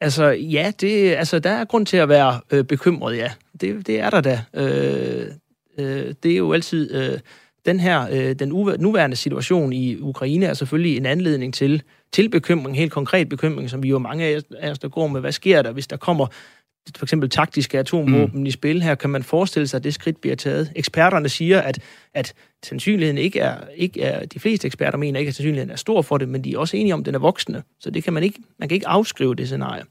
[0.00, 3.30] Altså, ja, det, altså, der er grund til at være øh, bekymret, ja.
[3.60, 4.42] Det, det er der da.
[4.54, 5.26] Øh,
[5.78, 6.94] øh, det er jo altid...
[6.94, 7.18] Øh,
[7.66, 11.82] den her, øh, den nuværende situation i Ukraine er selvfølgelig en anledning til,
[12.12, 15.20] til bekymring, helt konkret bekymring, som vi jo mange af os, der går med.
[15.20, 16.26] Hvad sker der, hvis der kommer
[16.96, 18.46] for eksempel taktiske atomvåben mm.
[18.46, 20.72] i spil her, kan man forestille sig, at det skridt bliver taget.
[20.76, 21.78] Eksperterne siger, at,
[22.14, 26.02] at sandsynligheden ikke er, ikke er, de fleste eksperter mener ikke, at sandsynligheden er stor
[26.02, 27.62] for det, men de er også enige om, at den er voksende.
[27.80, 29.82] Så det kan man ikke, man kan ikke afskrive det scenarie.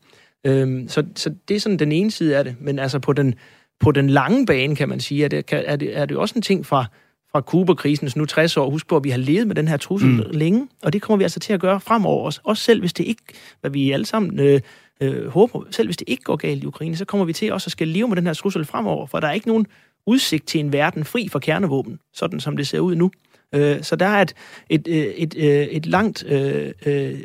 [0.43, 2.55] Øhm, så, så det er sådan den ene side af det.
[2.59, 3.35] Men altså på den,
[3.79, 6.41] på den lange bane, kan man sige, er det, er det, er det også en
[6.41, 6.85] ting fra,
[7.31, 8.69] fra Kuba-krisen, nu 60 år.
[8.69, 10.23] Husk på, at vi har levet med den her trussel mm.
[10.31, 12.41] længe, og det kommer vi altså til at gøre fremover også.
[12.43, 13.21] Også selv hvis det ikke,
[13.61, 14.61] hvad vi alle sammen øh,
[15.01, 17.67] øh, håber, selv hvis det ikke går galt i Ukraine, så kommer vi til også
[17.67, 19.67] at skal leve med den her trussel fremover, for der er ikke nogen
[20.05, 23.11] udsigt til en verden fri for kernevåben, sådan som det ser ud nu.
[23.55, 24.33] Øh, så der er et,
[24.69, 27.19] et, øh, et, et, øh, et langt øh, øh,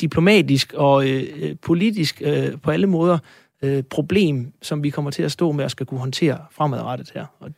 [0.00, 3.18] diplomatisk og øh, politisk øh, på alle måder
[3.62, 7.26] øh, problem, som vi kommer til at stå med og skal kunne håndtere fremadrettet her.
[7.40, 7.50] Og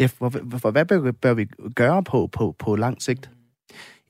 [0.00, 3.30] Ja, for, for hvad bør, bør vi gøre på, på, på lang sigt?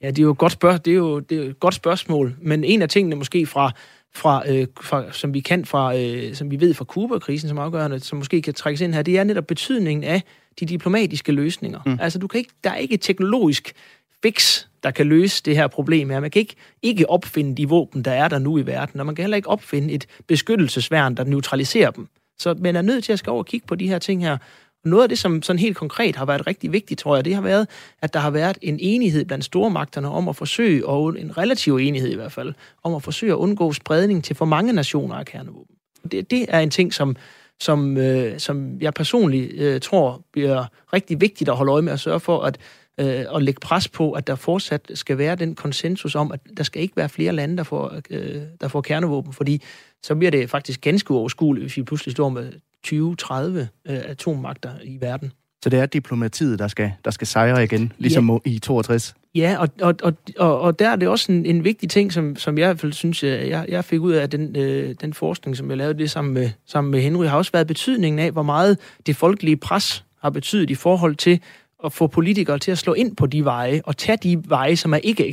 [0.02, 1.74] Ja, det er jo et godt, spørg- det er jo, det er jo et godt
[1.74, 3.72] spørgsmål, men en af tingene måske fra,
[4.16, 8.00] fra, øh, fra som vi kan fra, øh, som vi ved fra Kuba-krisen som afgørende,
[8.00, 10.22] som måske kan trækkes ind her, det er netop betydningen af
[10.60, 11.80] de diplomatiske løsninger.
[11.86, 11.98] Mm.
[12.00, 13.74] Altså, du kan ikke, der er ikke et teknologisk
[14.22, 16.20] fix, der kan løse det her problem her.
[16.20, 19.14] Man kan ikke, ikke opfinde de våben, der er der nu i verden, og man
[19.14, 22.08] kan heller ikke opfinde et beskyttelsesværn, der neutraliserer dem.
[22.38, 24.38] Så man er nødt til at skal over og kigge på de her ting her.
[24.84, 27.42] Noget af det, som sådan helt konkret har været rigtig vigtigt, tror jeg, det har
[27.42, 27.68] været,
[28.02, 32.10] at der har været en enighed blandt stormagterne om at forsøge, og en relativ enighed
[32.10, 35.76] i hvert fald, om at forsøge at undgå spredning til for mange nationer af kernevåben.
[36.10, 37.16] Det, det er en ting, som,
[37.60, 42.00] som, øh, som jeg personligt øh, tror bliver rigtig vigtigt at holde øje med at
[42.00, 42.58] sørge for, at
[43.00, 46.82] øh, lægge pres på, at der fortsat skal være den konsensus om, at der skal
[46.82, 49.62] ikke være flere lande, der får, øh, der får kernevåben, fordi
[50.02, 52.52] så bliver det faktisk ganske uoverskueligt, hvis vi pludselig står med
[52.86, 55.32] 20-30 øh, atommagter i verden.
[55.62, 58.50] Så det er diplomatiet, der skal, der skal sejre igen, ligesom ja.
[58.50, 59.14] i 62?
[59.34, 62.36] Ja, og, og, og, og, og der er det også en, en vigtig ting, som,
[62.36, 65.56] som jeg i hvert fald synes, jeg, jeg fik ud af den, øh, den forskning,
[65.56, 68.42] som jeg lavede det sammen med, sammen med Henry, har også været betydningen af, hvor
[68.42, 71.40] meget det folkelige pres har betydet i forhold til
[71.84, 74.94] at få politikere til at slå ind på de veje, og tage de veje, som
[74.94, 75.28] er ikke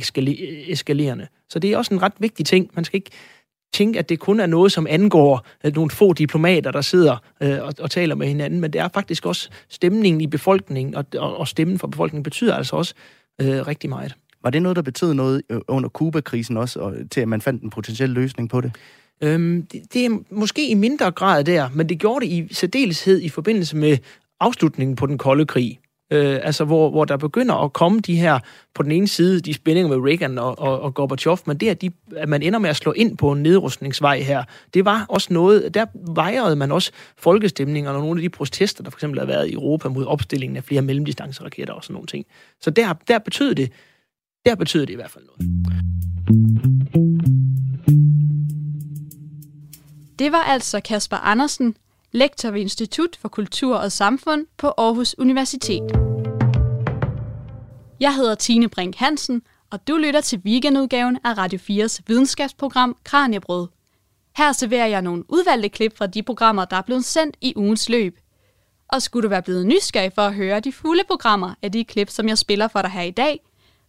[0.68, 1.26] eskalerende.
[1.48, 2.70] Så det er også en ret vigtig ting.
[2.74, 3.10] Man skal ikke
[3.72, 7.62] tænke, at det kun er noget, som angår øh, nogle få diplomater, der sidder øh,
[7.62, 11.36] og, og taler med hinanden, men det er faktisk også stemningen i befolkningen, og, og,
[11.36, 12.94] og stemmen for befolkningen betyder altså også
[13.40, 14.14] øh, rigtig meget.
[14.42, 17.62] Var det noget, der betød noget øh, under Kuba-krisen også, og, til at man fandt
[17.62, 18.72] en potentiel løsning på det?
[19.22, 23.20] Øhm, det, det er måske i mindre grad der, men det gjorde det i særdeleshed
[23.20, 23.98] i forbindelse med
[24.40, 25.78] afslutningen på den kolde krig.
[26.12, 28.38] Øh, altså, hvor, hvor der begynder at komme de her,
[28.74, 31.82] på den ene side, de spændinger med Reagan og, og, og Gorbachev, men det, at,
[31.82, 34.44] de, at man ender med at slå ind på en nedrustningsvej her,
[34.74, 38.90] det var også noget, der vejrede man også folkestemninger og nogle af de protester, der
[38.90, 42.26] for eksempel har været i Europa mod opstillingen af flere mellemdistanceraketter og sådan nogle ting.
[42.60, 43.72] Så der, der betød det,
[44.46, 45.52] der betød det i hvert fald noget.
[50.18, 51.76] Det var altså Kasper Andersen,
[52.12, 55.82] lektor ved Institut for Kultur og Samfund på Aarhus Universitet.
[58.00, 63.68] Jeg hedder Tine Brink Hansen, og du lytter til weekendudgaven af Radio 4's videnskabsprogram Kranjebrød.
[64.36, 67.88] Her serverer jeg nogle udvalgte klip fra de programmer, der er blevet sendt i ugens
[67.88, 68.18] løb.
[68.88, 72.10] Og skulle du være blevet nysgerrig for at høre de fulde programmer af de klip,
[72.10, 73.40] som jeg spiller for dig her i dag,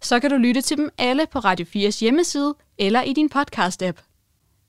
[0.02, 4.13] så kan du lytte til dem alle på Radio 4's hjemmeside eller i din podcast-app.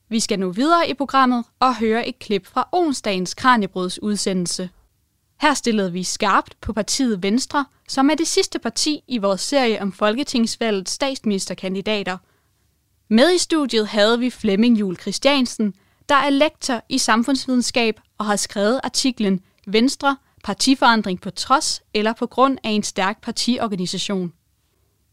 [0.08, 4.70] Vi skal nu videre i programmet og høre et klip fra onsdagens Kranjebrods udsendelse.
[5.40, 9.82] Her stillede vi skarpt på partiet Venstre, som er det sidste parti i vores serie
[9.82, 12.18] om Folketingsvalgets statsministerkandidater.
[13.08, 15.74] Med i studiet havde vi Flemming Jul Christiansen,
[16.08, 22.26] der er lektor i samfundsvidenskab og har skrevet artiklen Venstre, partiforandring på trods eller på
[22.26, 24.32] grund af en stærk partiorganisation.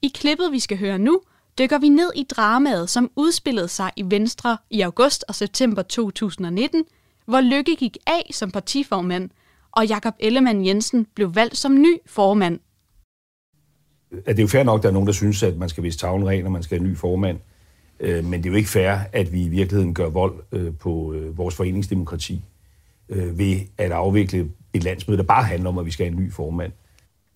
[0.01, 1.21] I klippet, vi skal høre nu,
[1.59, 6.83] dykker vi ned i dramaet, som udspillede sig i Venstre i august og september 2019,
[7.25, 9.29] hvor Lykke gik af som partiformand,
[9.71, 12.59] og Jakob Ellemann Jensen blev valgt som ny formand.
[14.11, 15.97] det er jo fair nok, at der er nogen, der synes, at man skal vise
[15.97, 17.37] tavlen ren, og man skal have en ny formand.
[17.99, 21.13] Øh, men det er jo ikke fair, at vi i virkeligheden gør vold øh, på
[21.13, 22.41] øh, vores foreningsdemokrati
[23.13, 26.31] ved at afvikle et landsmøde, der bare handler om, at vi skal have en ny
[26.33, 26.71] formand.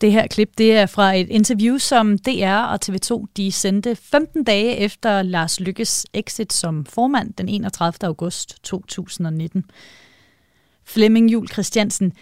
[0.01, 4.43] Det her klip det er fra et interview, som DR og TV2 de sendte 15
[4.43, 8.07] dage efter Lars Lykkes exit som formand den 31.
[8.07, 9.65] august 2019.
[10.85, 12.13] Flemming Jul Christiansen,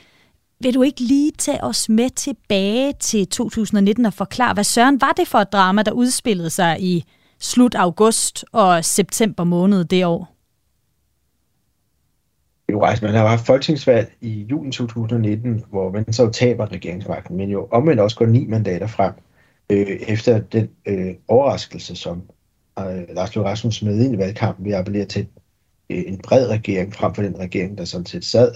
[0.60, 5.12] vil du ikke lige tage os med tilbage til 2019 og forklare, hvad søren var
[5.12, 7.04] det for et drama, der udspillede sig i
[7.40, 10.33] slut august og september måned det år?
[12.72, 17.68] Jo, altså man har haft folketingsvalg i juni 2019, hvor Venstre taber regeringsmagten, men jo
[17.72, 19.14] omvendt også går ni mandater frem,
[19.70, 22.24] øh, efter den øh, overraskelse, som
[22.80, 25.28] øh, Lars Løkke Rasmussen med ind i valgkampen, vi appellere til
[25.90, 28.56] øh, en bred regering frem for den regering, der sådan set sad.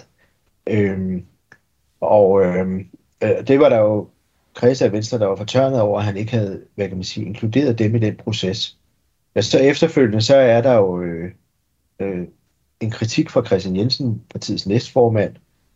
[0.67, 1.21] Øh,
[1.99, 2.85] og øh,
[3.23, 4.09] øh, det var der jo
[4.53, 7.25] kredse af Venstre, der var fortørnet over, at han ikke havde, hvad kan man sige,
[7.25, 8.77] inkluderet dem i den proces.
[9.35, 11.31] Ja, så efterfølgende, så er der jo øh,
[11.99, 12.27] øh,
[12.79, 15.35] en kritik fra Christian Jensen, partiets næstformand,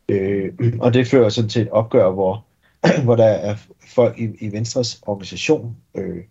[0.09, 2.45] øh, og det fører sådan til et opgør, hvor,
[3.03, 3.55] hvor der er
[3.95, 6.23] folk i, i Venstres organisation, øh,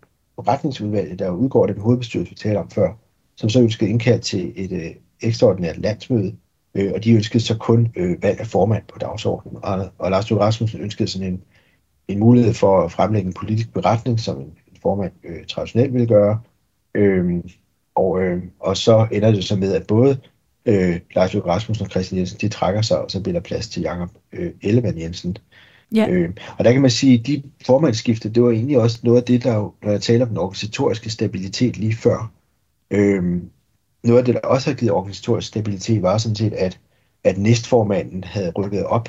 [0.49, 2.93] retningsudvalget, der udgår den hovedbestyrelse, vi talte om før,
[3.37, 6.37] som så ønskede indkaldt til et øh, ekstraordinært landsmøde,
[6.75, 9.57] øh, og de ønskede så kun øh, valg af formand på dagsordenen.
[9.63, 11.43] Og, og Lars Løkke Rasmussen ønskede sådan en,
[12.09, 16.07] en mulighed for at fremlægge en politisk beretning, som en, en formand øh, traditionelt ville
[16.07, 16.41] gøre.
[16.95, 17.45] Øh,
[17.95, 20.19] og, øh, og så ender det så med, at både
[20.67, 23.69] øh, Lars Løkke Rasmussen og Christian Jensen, de trækker sig, og så bliver der plads
[23.69, 25.37] til Jakob øh, Ellemann Jensen.
[25.95, 26.09] Ja.
[26.09, 29.25] Øh, og der kan man sige, at de formandsskifte, det var egentlig også noget af
[29.25, 32.33] det, der, når jeg taler om den organisatoriske stabilitet lige før,
[32.91, 33.23] øh,
[34.05, 36.81] noget af det, der også har givet organisatorisk stabilitet, var sådan set, at,
[37.25, 39.09] at næstformanden havde rykket op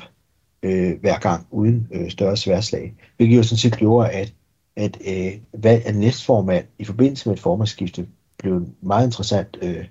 [0.62, 2.94] øh, hver gang uden øh, større sværslag.
[3.16, 4.34] Hvilket jo sådan set gjorde, at,
[4.76, 8.06] at øh, valg af næstformand i forbindelse med et formandsskifte
[8.38, 9.84] blev en meget interessant øh,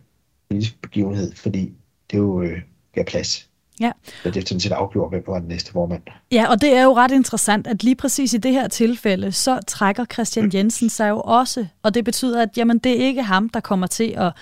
[0.52, 1.72] politisk begivenhed, fordi
[2.12, 2.58] det jo øh,
[2.94, 3.48] gav plads.
[3.80, 3.92] Ja.
[4.24, 6.02] Så det er sådan set afgjort, hvem var den næste formand.
[6.32, 9.60] Ja, og det er jo ret interessant, at lige præcis i det her tilfælde, så
[9.68, 13.50] trækker Christian Jensen sig jo også, og det betyder, at jamen, det er ikke ham,
[13.50, 14.34] der kommer til at,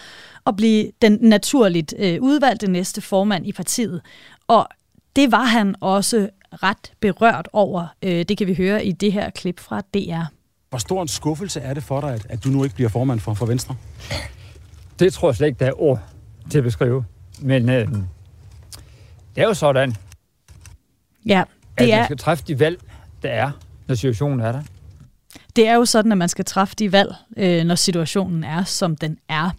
[0.48, 4.02] at blive den naturligt øh, udvalgte næste formand i partiet.
[4.48, 4.68] Og
[5.16, 7.88] det var han også ret berørt over.
[8.04, 10.24] Øh, det kan vi høre i det her klip fra DR.
[10.70, 13.20] Hvor stor en skuffelse er det for dig, at, at du nu ikke bliver formand
[13.20, 13.76] for, for Venstre?
[15.00, 16.00] Det tror jeg slet ikke, der er ord
[16.50, 17.06] til at beskrive.
[17.42, 17.88] Men øh,
[19.36, 19.96] det er jo sådan,
[21.26, 21.44] ja,
[21.78, 21.98] det at er...
[21.98, 22.80] man skal træffe de valg,
[23.24, 23.52] der er,
[23.88, 24.62] når situationen er der.
[25.56, 28.96] Det er jo sådan, at man skal træffe de valg, øh, når situationen er, som
[28.96, 29.50] den er.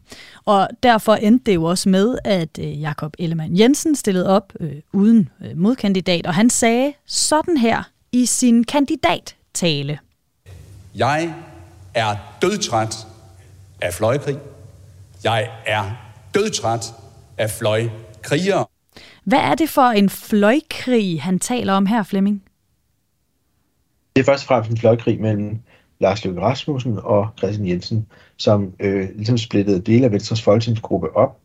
[0.44, 4.72] Og derfor endte det jo også med, at øh, Jakob Ellemann Jensen stillede op øh,
[4.92, 9.98] uden øh, modkandidat, og han sagde sådan her i sin kandidattale.
[10.94, 11.34] Jeg
[11.94, 13.06] er dødtræt
[13.80, 14.38] af fløjkrig.
[15.24, 15.84] Jeg er
[16.34, 16.94] dødtræt
[17.38, 18.66] af fløjkrigere.
[19.24, 22.42] Hvad er det for en fløjkrig, han taler om her, Flemming?
[24.16, 25.58] Det er først og fremmest en fløjkrig mellem
[25.98, 28.06] Lars Løkke Rasmussen og Christian Jensen,
[28.36, 31.38] som øh, ligesom splittede dele af Venstres folketingsgruppe op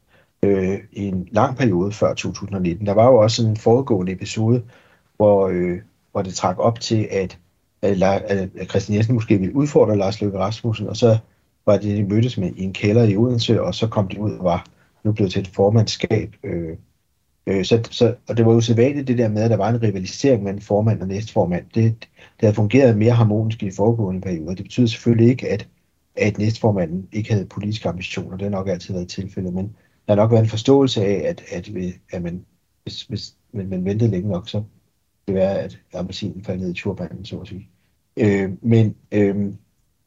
[0.44, 2.86] øh, i en lang periode før 2019.
[2.86, 4.64] Der var jo også en foregående episode,
[5.18, 5.78] hvor, øh,
[6.12, 7.38] hvor det trak op til, at,
[7.82, 11.18] at, at Christian Jensen måske ville udfordre Lars Løkke Rasmussen, og så
[11.66, 14.32] var det, de mødtes med i en kælder i Odense, og så kom de ud
[14.32, 14.66] og var
[15.04, 16.36] nu blevet til et formandskab.
[16.44, 16.78] Øh,
[17.48, 19.84] øh, så, så, og det var jo sædvanligt det der med, at der var en
[19.84, 21.66] rivalisering mellem formand og næstformand.
[21.74, 24.56] Det, det havde fungeret mere harmonisk i de foregående perioder.
[24.56, 25.68] Det betyder selvfølgelig ikke, at,
[26.16, 28.38] at næstformanden ikke havde politiske ambitioner.
[28.38, 29.76] Det har nok altid været tilfældet, men
[30.08, 31.70] der har nok været en forståelse af, at, at,
[32.12, 32.46] at man,
[32.84, 34.64] hvis, hvis man, man ventede længe nok, så
[35.28, 37.70] det være, at appelsinen faldt ned i turbanen, så at sige.
[38.18, 39.54] Øh, men øh,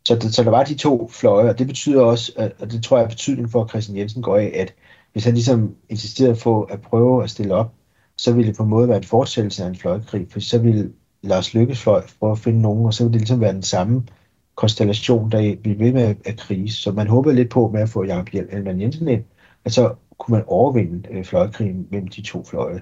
[0.09, 2.97] så, så der var de to fløje, og det betyder også, at, og det tror
[2.97, 4.75] jeg er betydning for, at Christian Jensen går af, at
[5.13, 7.75] hvis han ligesom insisterede på at prøve at stille op,
[8.17, 10.93] så ville det på en måde være en fortsættelse af en fløjkrig, for så ville
[11.23, 14.07] Lars Lykkes fløj prøve at finde nogen, og så ville det ligesom være den samme
[14.55, 16.83] konstellation, der ville ved med at krise.
[16.83, 19.25] Så man håbede lidt på med at få Jacob Hjelman Jensen ind,
[19.65, 22.81] at så kunne man overvinde øh, fløjkrigen mellem de to fløje.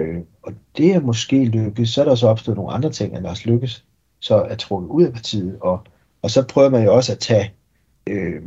[0.00, 1.90] Øh, og det er måske lykkedes.
[1.90, 3.84] Så er der så opstået nogle andre ting, at Lars Lykkes
[4.20, 5.80] så er trukket ud af partiet, og
[6.22, 7.52] og så prøver man jo også at tage
[8.06, 8.42] øh,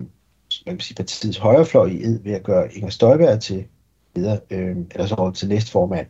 [0.66, 3.66] man sige, partiets højrefløj i ed ved at gøre Inger Støjberg til
[4.16, 6.08] leder, øh, eller så til næstformand.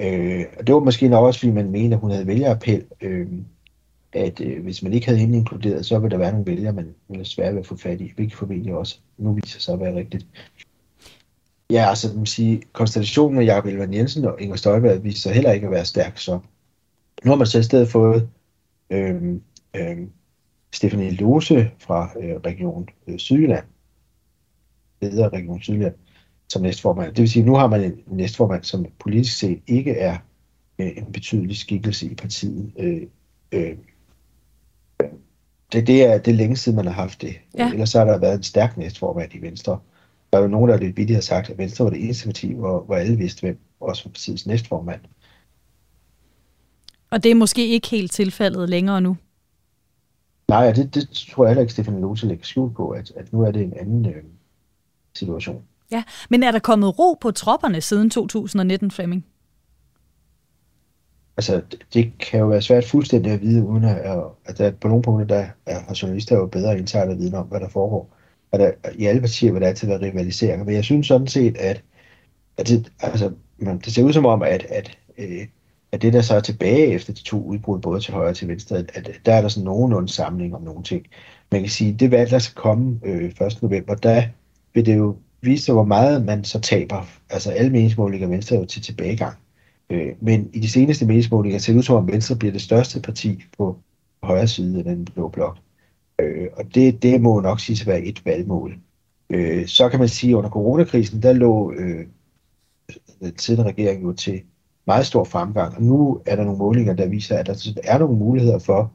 [0.00, 3.26] Øh, og det var måske nok også, fordi man mente, at hun havde vælgerappel, øh,
[4.12, 6.94] at øh, hvis man ikke havde hende inkluderet, så ville der være nogle vælgere, man
[7.08, 9.96] ville svært ved at få fat i, hvilket formentlig også nu viser sig at være
[9.96, 10.26] rigtigt.
[11.70, 15.52] Ja, altså man sige, konstellationen med Jakob Elvand Jensen og Inger Støjberg viser sig heller
[15.52, 16.38] ikke at være stærk, så
[17.24, 18.28] nu har man så i stedet fået
[18.90, 19.34] øh,
[19.76, 19.98] øh,
[20.74, 23.64] Stefanie Lose fra øh, Region øh, Sydjylland,
[25.00, 25.94] leder Region Sydjylland,
[26.48, 27.08] som næstformand.
[27.08, 30.16] Det vil sige, at nu har man en næstformand, som politisk set ikke er
[30.78, 32.72] øh, en betydelig skikkelse i partiet.
[32.78, 33.02] Øh,
[33.52, 33.76] øh,
[35.72, 37.34] det, det, er, det er længe siden, man har haft det.
[37.58, 37.70] Ja.
[37.70, 39.78] Ellers har der været en stærk næstformand i Venstre.
[40.32, 42.52] Der er jo nogen, der lidt vidt har sagt, at Venstre var det eneste parti,
[42.52, 45.00] hvor, hvor alle vidste, hvem også var partiets næstformand.
[47.10, 49.16] Og det er måske ikke helt tilfældet længere nu?
[50.48, 53.42] Nej, det, det tror jeg heller ikke, Stefan Lose lægger skjult på, at, at nu
[53.42, 54.22] er det en anden øh,
[55.14, 55.62] situation.
[55.90, 59.26] Ja, men er der kommet ro på tropperne siden 2019, Flemming?
[61.36, 64.88] Altså, det, det kan jo være svært fuldstændig at vide, uden at, at der på
[64.88, 68.16] nogle punkter, der er, har journalister jo bedre insider viden om, hvad der foregår.
[68.52, 71.56] Og der, i alle partier vil der altid være rivaliseringer, men jeg synes sådan set,
[71.56, 71.82] at,
[72.56, 75.46] at det, altså, man, det ser ud som om, at, at, øh,
[75.94, 78.48] at det, der så er tilbage efter de to udbrud, både til højre og til
[78.48, 81.06] venstre, at, der er der sådan nogenlunde samling om nogle ting.
[81.52, 83.58] Man kan sige, at det valg, der skal komme øh, 1.
[83.62, 84.22] november, der
[84.74, 87.06] vil det jo vise hvor meget man så taber.
[87.30, 89.36] Altså alle meningsmålinger Venstre er jo til tilbagegang.
[89.90, 93.00] Øh, men i de seneste meningsmålinger ser det ud som om Venstre bliver det største
[93.00, 93.78] parti på
[94.22, 95.58] højre side af den blå blok.
[96.20, 98.78] Øh, og det, det må nok sige at være et valgmål.
[99.30, 102.06] Øh, så kan man sige, at under coronakrisen, der lå øh,
[103.20, 104.42] den siddende regering jo til
[104.86, 107.54] meget stor fremgang, og nu er der nogle målinger, der viser, at der
[107.84, 108.92] er nogle muligheder for,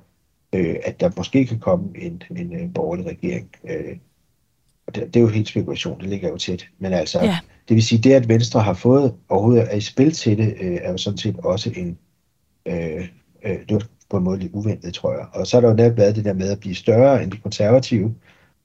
[0.56, 3.50] øh, at der måske kan komme en, en, en borgerlig regering.
[3.70, 3.98] Øh,
[4.88, 6.68] og det, det er jo helt spekulation, det ligger jo tæt.
[6.80, 7.38] Men altså, ja.
[7.70, 10.78] det vil sige, det at Venstre har fået overhovedet er i spil til det, øh,
[10.82, 11.98] er jo sådan set også en,
[12.66, 13.08] øh,
[13.46, 15.26] øh, det var på en måde lidt uventet, tror jeg.
[15.34, 17.38] Og så er der jo netop været det der med at blive større end de
[17.38, 18.16] konservative,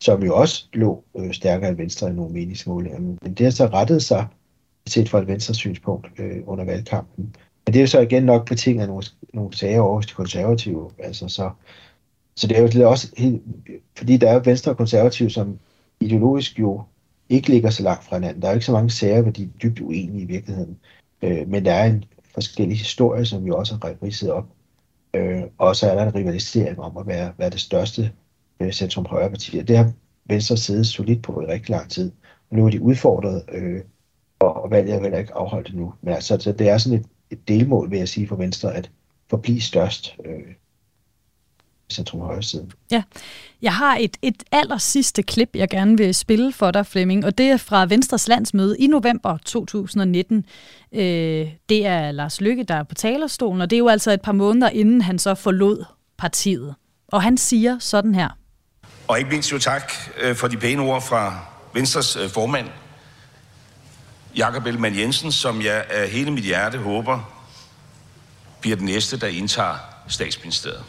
[0.01, 2.99] som jo også lå øh, stærkere end Venstre i nogle meningsmålinger.
[2.99, 4.27] Men det har så rettet sig,
[4.87, 7.37] set fra et Venstre synspunkt øh, under valgkampen.
[7.67, 9.05] Men det er jo så igen nok betinget af nogle,
[9.35, 10.91] nogle sager over hos de konservative.
[10.99, 11.51] Altså, så,
[12.37, 13.43] så det er jo det er også helt,
[13.97, 15.59] fordi der er Venstre og konservative, som
[16.01, 16.83] ideologisk jo
[17.29, 18.43] ikke ligger så langt fra hinanden.
[18.43, 20.79] Der er jo ikke så mange sager, hvor de er dybt uenige i virkeligheden.
[21.23, 22.05] Øh, men der er en
[22.35, 24.47] forskellig historie, som vi også har ridset op.
[25.15, 28.13] Øh, og så er der en rivalisering om at være, være det største
[28.61, 29.63] øh, centrum højre parti.
[29.63, 29.93] Det har
[30.27, 32.13] Venstre siddet solidt på i rigtig lang tid.
[32.51, 33.81] Og nu er de udfordret, øh,
[34.45, 35.95] og, valget er heller ikke afholdt endnu.
[36.03, 38.91] Men altså, så det er sådan et, et delmål, vil jeg sige, for Venstre, at
[39.31, 40.55] forblive størst øh,
[41.93, 42.71] centrum højre side.
[42.91, 43.03] Ja,
[43.63, 47.39] jeg har et, et aller sidste klip, jeg gerne vil spille for dig, Flemming, og
[47.39, 50.45] det er fra Venstres landsmøde i november 2019.
[50.93, 51.01] Øh,
[51.69, 54.33] det er Lars Lykke, der er på talerstolen, og det er jo altså et par
[54.33, 55.85] måneder inden han så forlod
[56.19, 56.75] partiet.
[57.09, 58.29] Og han siger sådan her.
[59.09, 59.93] Og ikke mindst jo tak
[60.23, 61.39] øh, for de pæne ord fra
[61.75, 62.67] Venstres øh, formand,
[64.37, 67.31] Jakob Ellemann Jensen, som jeg af hele mit hjerte håber
[68.61, 69.75] bliver den næste, der indtager
[70.09, 70.85] statsministeriet.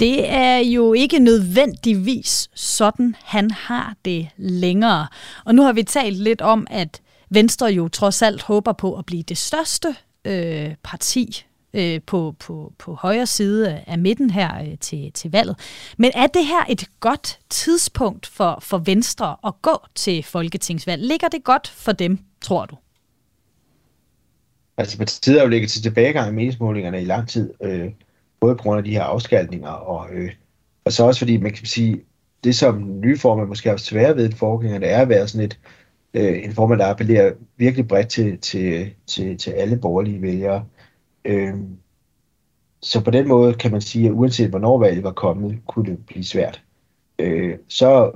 [0.00, 5.06] Det er jo ikke nødvendigvis sådan, han har det længere.
[5.44, 9.06] Og nu har vi talt lidt om, at Venstre jo trods alt håber på at
[9.06, 11.44] blive det største øh, parti
[11.74, 15.56] øh, på, på, på højre side af midten her øh, til, til valget.
[15.96, 21.02] Men er det her et godt tidspunkt for, for Venstre at gå til folketingsvalg?
[21.02, 22.76] Ligger det godt for dem, tror du?
[24.76, 27.50] Altså partiet har jo ligget til tilbagegang i meningsmålingerne i lang tid.
[27.62, 27.90] Øh,
[28.40, 30.30] både på grund af de her afskaltninger, og, øh,
[30.84, 32.00] og så også fordi, man kan sige,
[32.44, 35.58] det som nye formand måske har svært ved forgængerne, er at være sådan et,
[36.14, 40.64] øh, en formand, der appellerer virkelig bredt til, til, til, til alle borgerlige vælgere.
[41.24, 41.54] Øh,
[42.82, 46.06] så på den måde kan man sige, at uanset hvornår valget var kommet, kunne det
[46.06, 46.62] blive svært.
[47.18, 48.12] Øh, så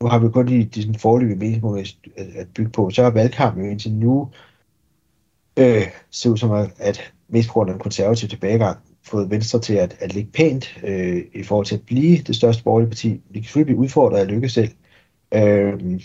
[0.00, 1.78] nu har vi kun de, de sådan forløbige meningsmål
[2.16, 4.30] at bygge på, så har valgkampen jo indtil nu
[5.56, 9.60] øh, ser ud som, at, at mest på grund af den konservative tilbagegang, fået Venstre
[9.60, 13.08] til at, at ligge pænt øh, i forhold til at blive det største borgerlige parti.
[13.08, 14.70] De kan selvfølgelig blive udfordret af Lykke selv.
[15.34, 16.00] Øh,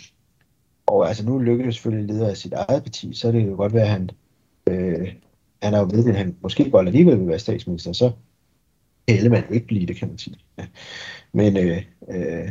[0.85, 3.73] og altså nu Lykke selvfølgelig leder af sit eget parti, så er kan jo godt
[3.73, 4.09] være, at han,
[4.69, 5.13] øh,
[5.61, 8.11] han har jo ved, at han måske godt alligevel vil være statsminister, så
[9.07, 10.37] kan Ellemann jo ikke blive det, kan man sige.
[11.33, 12.49] Men øh, øh,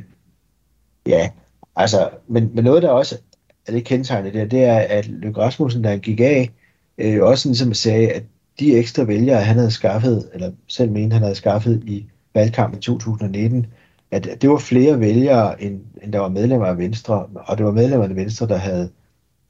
[1.06, 1.30] ja,
[1.76, 3.18] altså, men, men noget, der også
[3.66, 6.50] er det kendetegnende der, det er, at Løkke Rasmussen, der han gik af,
[6.98, 8.22] øh, også ligesom sagde, at
[8.60, 12.82] de ekstra vælgere, han havde skaffet, eller selv mente, han havde skaffet i valgkampen i
[12.82, 13.66] 2019,
[14.10, 17.72] at det var flere vælgere, end, end der var medlemmer af Venstre, og det var
[17.72, 18.90] medlemmer af Venstre, der havde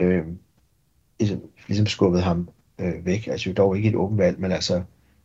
[0.01, 0.25] øh,
[1.21, 2.49] ligesom, ligesom skubbet ham
[2.81, 3.27] øh, væk.
[3.27, 4.83] Altså jo dog ikke et åbent valg, men altså,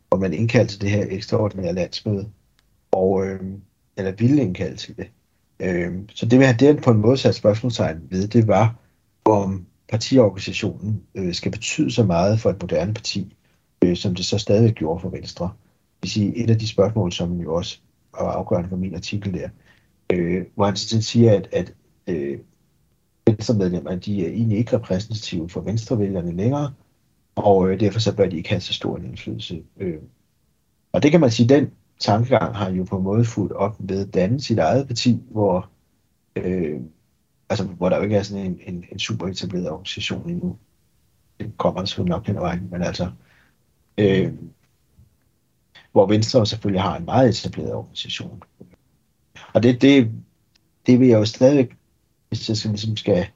[0.08, 2.30] hvor man indkaldte til det her ekstraordinære landsmøde,
[2.90, 3.40] og, øh,
[3.96, 5.06] eller ville indkalde til det.
[5.60, 8.74] Øh, så det vil have det på en måde sat spørgsmålstegn ved, det var,
[9.24, 13.36] om partiorganisationen øh, skal betyde så meget for et moderne parti,
[13.84, 15.44] øh, som det så stadig gjorde for Venstre.
[15.44, 17.78] Det vil sige, et af de spørgsmål, som jo også
[18.12, 19.48] var afgørende for min artikel der,
[20.12, 21.74] øh, hvor han sådan siger, at, at
[22.06, 22.38] øh,
[23.26, 26.72] venstremedlemmer, de er egentlig ikke repræsentative for venstrevælgerne længere,
[27.36, 29.62] og øh, derfor så bør de ikke have så stor en indflydelse.
[29.76, 29.98] Øh.
[30.92, 34.06] Og det kan man sige, den tankegang har jo på en måde fuldt op ved
[34.06, 35.70] at danne sit eget parti, hvor,
[36.36, 36.80] øh,
[37.48, 40.56] altså, hvor der jo ikke er sådan en, en, en super etableret organisation endnu.
[41.40, 43.10] Det kommer der selvfølgelig nok hen ad vejen, men altså,
[43.98, 44.32] Øh,
[45.92, 48.42] hvor Venstre selvfølgelig har en meget etableret organisation.
[49.54, 50.12] Og det, det,
[50.86, 51.68] det vil jeg jo stadig,
[52.28, 53.26] hvis jeg skal, ligesom skal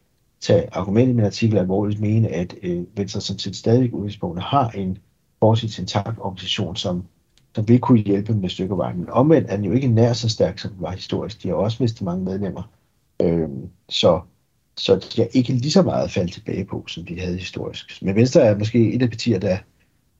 [0.40, 4.70] tage argumentet i min artikel alvorligt, mene, at øh, Venstre sådan set stadig udgangspunktet har
[4.70, 4.98] en
[5.38, 7.04] forholdsvis intakt organisation, som,
[7.54, 8.98] som vil kunne hjælpe med stykkevejen.
[8.98, 11.42] Men omvendt er den jo ikke nær så stærk, som den var historisk.
[11.42, 12.62] De har også mistet mange medlemmer.
[13.22, 13.48] Øh,
[13.88, 14.20] så,
[14.76, 18.02] så de har ikke lige så meget faldt tilbage på, som de havde historisk.
[18.02, 19.58] Men Venstre er måske et af partier, der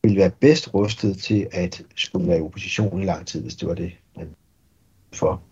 [0.03, 3.69] ville være bedst rustet til at skulle være i opposition i lang tid, hvis det
[3.69, 4.29] var det, man
[5.13, 5.43] for,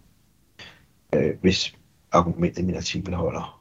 [1.14, 1.74] øh, hvis
[2.12, 3.57] argumentet i min artikel holder.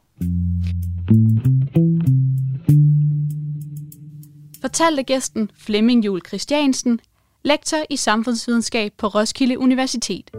[4.60, 7.00] Fortalte gæsten Flemming Jul Christiansen,
[7.44, 10.30] lektor i samfundsvidenskab på Roskilde Universitet.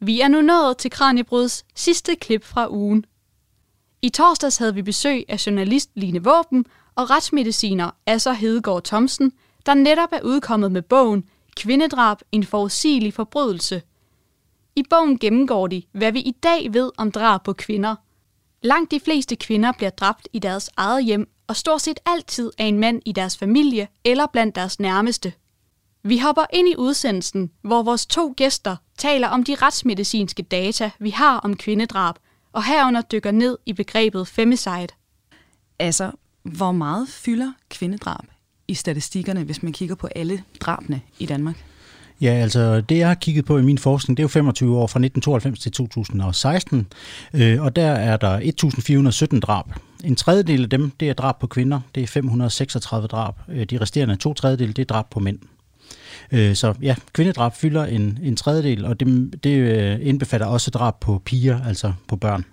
[0.00, 3.04] Vi er nu nået til Kranjebruds sidste klip fra ugen.
[4.02, 9.32] I torsdags havde vi besøg af journalist Line Våben og retsmediciner Asser Hedegaard Thomsen,
[9.66, 11.24] der netop er udkommet med bogen
[11.56, 13.82] Kvindedrab, en forudsigelig forbrydelse.
[14.80, 17.96] I bogen gennemgår de, hvad vi i dag ved om drab på kvinder.
[18.62, 22.64] Langt de fleste kvinder bliver dræbt i deres eget hjem, og stort set altid af
[22.64, 25.32] en mand i deres familie eller blandt deres nærmeste.
[26.02, 31.10] Vi hopper ind i udsendelsen, hvor vores to gæster taler om de retsmedicinske data, vi
[31.10, 32.14] har om kvindedrab,
[32.52, 34.88] og herunder dykker ned i begrebet femicide.
[35.78, 36.10] Altså,
[36.42, 38.24] hvor meget fylder kvindedrab
[38.68, 41.69] i statistikkerne, hvis man kigger på alle drabene i Danmark?
[42.20, 44.86] Ja, altså det jeg har kigget på i min forskning, det er jo 25 år
[44.86, 46.86] fra 1992 til 2016,
[47.34, 49.64] øh, og der er der 1417 drab.
[50.04, 53.34] En tredjedel af dem, det er drab på kvinder, det er 536 drab.
[53.48, 55.38] Øh, de resterende to tredjedel, det er drab på mænd.
[56.32, 61.22] Øh, så ja, kvindedrab fylder en, en tredjedel, og det, det indbefatter også drab på
[61.24, 62.44] piger, altså på børn.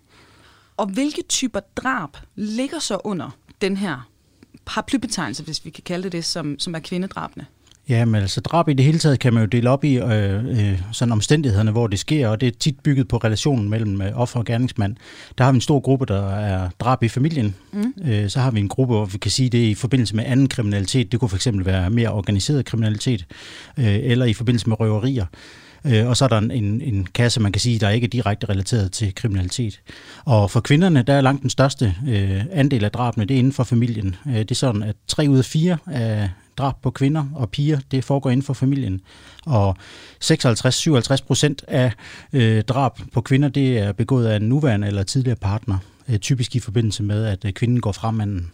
[0.77, 3.29] Og hvilke typer drab ligger så under
[3.61, 4.07] den her
[4.65, 7.45] paraplybetegnelse, hvis vi kan kalde det det, som, som er kvindedrabene?
[7.89, 10.45] Ja, men altså drab i det hele taget kan man jo dele op i øh,
[10.45, 14.11] øh, sådan omstændighederne, hvor det sker, og det er tit bygget på relationen mellem øh,
[14.19, 14.95] offer og gerningsmand.
[15.37, 17.55] Der har vi en stor gruppe, der er drab i familien.
[17.73, 17.93] Mm.
[18.07, 20.23] Øh, så har vi en gruppe, hvor vi kan sige det er i forbindelse med
[20.27, 21.11] anden kriminalitet.
[21.11, 23.25] Det kunne fx være mere organiseret kriminalitet,
[23.77, 25.25] øh, eller i forbindelse med røverier.
[25.85, 28.49] Øh, og så er der en, en kasse, man kan sige, der er ikke direkte
[28.49, 29.81] relateret til kriminalitet.
[30.25, 33.53] Og for kvinderne, der er langt den største øh, andel af drabene, det er inden
[33.53, 34.15] for familien.
[34.27, 37.79] Øh, det er sådan, at 3 ud af 4 af drab på kvinder og piger,
[37.91, 39.01] det foregår inden for familien.
[39.45, 39.75] Og
[40.23, 41.91] 56-57 procent af
[42.33, 45.77] øh, drab på kvinder, det er begået af en nuværende eller tidligere partner.
[46.09, 48.51] Øh, typisk i forbindelse med, at øh, kvinden går fra manden.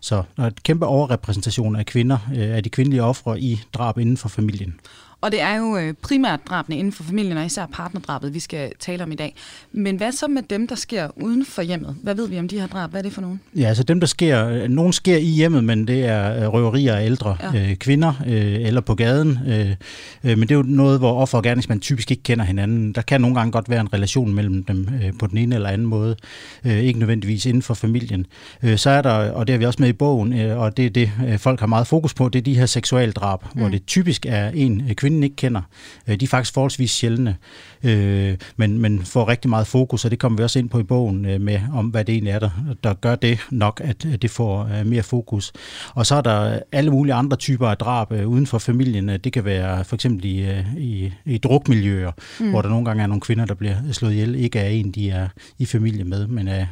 [0.00, 3.98] Så der er et kæmpe overrepræsentation af kvinder, øh, af de kvindelige ofre i drab
[3.98, 4.80] inden for familien.
[5.20, 8.72] Og det er jo øh, primært drabene inden for familien, og især partnerdrabet, vi skal
[8.78, 9.34] tale om i dag.
[9.72, 11.96] Men hvad så med dem, der sker uden for hjemmet?
[12.02, 12.90] Hvad ved vi om de her drab?
[12.90, 13.40] Hvad er det for nogen?
[13.56, 14.48] Ja, altså dem, der sker...
[14.48, 17.70] Øh, nogen sker i hjemmet, men det er øh, røverier af ældre ja.
[17.70, 19.38] øh, kvinder øh, eller på gaden.
[19.46, 19.74] Øh,
[20.22, 22.92] men det er jo noget, hvor offer og gerningsmand typisk ikke kender hinanden.
[22.92, 25.68] Der kan nogle gange godt være en relation mellem dem øh, på den ene eller
[25.68, 26.16] anden måde.
[26.64, 28.26] Øh, ikke nødvendigvis inden for familien.
[28.62, 30.86] Øh, så er der, og det er vi også med i bogen, øh, og det
[30.86, 33.60] er det, folk har meget fokus på, det er de her seksualdrab, mm.
[33.60, 35.62] hvor det typisk er en kvinde, kvinden ikke kender.
[36.08, 37.36] Øh, de er faktisk forholdsvis sjældne,
[37.84, 40.82] øh, men, men får rigtig meget fokus, og det kommer vi også ind på i
[40.82, 42.50] bogen øh, med, om hvad det egentlig er, der,
[42.84, 45.52] der gør det nok, at det får mere fokus.
[45.94, 49.08] Og så er der alle mulige andre typer af drab uden for familien.
[49.08, 52.50] Det kan være for eksempel i, i, i drukmiljøer, mm.
[52.50, 55.10] hvor der nogle gange er nogle kvinder, der bliver slået ihjel, ikke af en, de
[55.10, 56.66] er i familie med, men af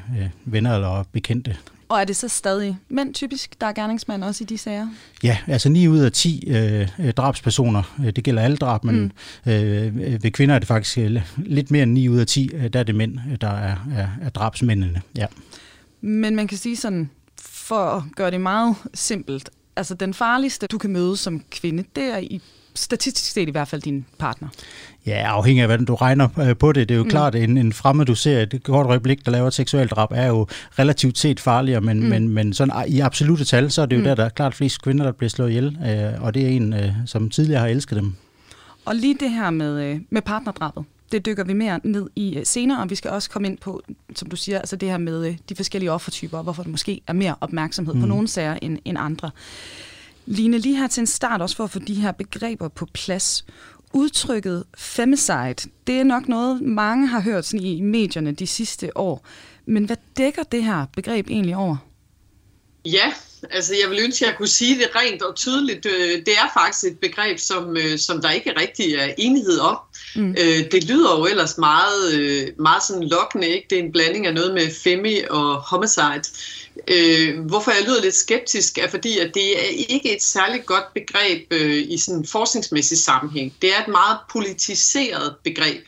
[0.45, 1.57] venner eller bekendte.
[1.89, 4.89] Og er det så stadig mænd typisk, der er gerningsmænd også i de sager?
[5.23, 9.13] Ja, altså 9 ud af 10 øh, drabspersoner, øh, det gælder alle drab, men
[9.47, 9.53] mm.
[9.53, 12.69] øh, ved kvinder er det faktisk øh, lidt mere end 9 ud af 10, øh,
[12.73, 15.03] der er det mænd, der er, er, er drabsmændene.
[15.17, 15.27] Ja.
[16.01, 17.11] Men man kan sige sådan,
[17.41, 22.05] for at gøre det meget simpelt, altså den farligste, du kan møde som kvinde, det
[22.05, 22.41] er i
[22.79, 24.49] statistisk set i hvert fald din partner.
[25.07, 26.89] Ja, afhængig af, hvordan du regner øh, på det.
[26.89, 27.11] Det er jo mm.
[27.11, 30.09] klart, at en, en fremmed, du ser et kort øjeblik, der laver et seksuelt drab,
[30.13, 30.47] er jo
[30.79, 32.07] relativt set farligere, men, mm.
[32.07, 34.05] men, men sådan, i absolute tal, så er det jo mm.
[34.05, 36.73] der, der er klart flest kvinder, der bliver slået ihjel, øh, og det er en,
[36.73, 38.15] øh, som tidligere har elsket dem.
[38.85, 42.91] Og lige det her med, med partnerdrabet, det dykker vi mere ned i senere, og
[42.91, 43.83] vi skal også komme ind på,
[44.15, 47.13] som du siger, altså det her med de forskellige offertyper, og hvorfor det måske er
[47.13, 48.01] mere opmærksomhed mm.
[48.01, 49.31] på nogle sager end, end andre.
[50.31, 53.45] Line, lige her til en start, også for at få de her begreber på plads.
[53.93, 55.55] Udtrykket femicide,
[55.87, 59.27] det er nok noget, mange har hørt sådan i medierne de sidste år.
[59.67, 61.77] Men hvad dækker det her begreb egentlig over?
[62.85, 63.13] Ja,
[63.51, 65.87] altså jeg vil ønske, at jeg kunne sige det rent og tydeligt.
[65.87, 69.79] Øh, det er faktisk et begreb, som, øh, som der ikke rigtig er enighed om.
[70.17, 70.31] Mm.
[70.31, 73.67] Øh, det lyder jo ellers meget, meget sådan lokkende, ikke?
[73.71, 76.23] Det er en blanding af noget med femi og homicide.
[76.91, 80.95] Øh, hvorfor jeg lyder lidt skeptisk, er fordi, at det er ikke et særligt godt
[80.95, 83.55] begreb øh, i sådan en forskningsmæssig sammenhæng.
[83.63, 85.85] Det er et meget politiseret begreb,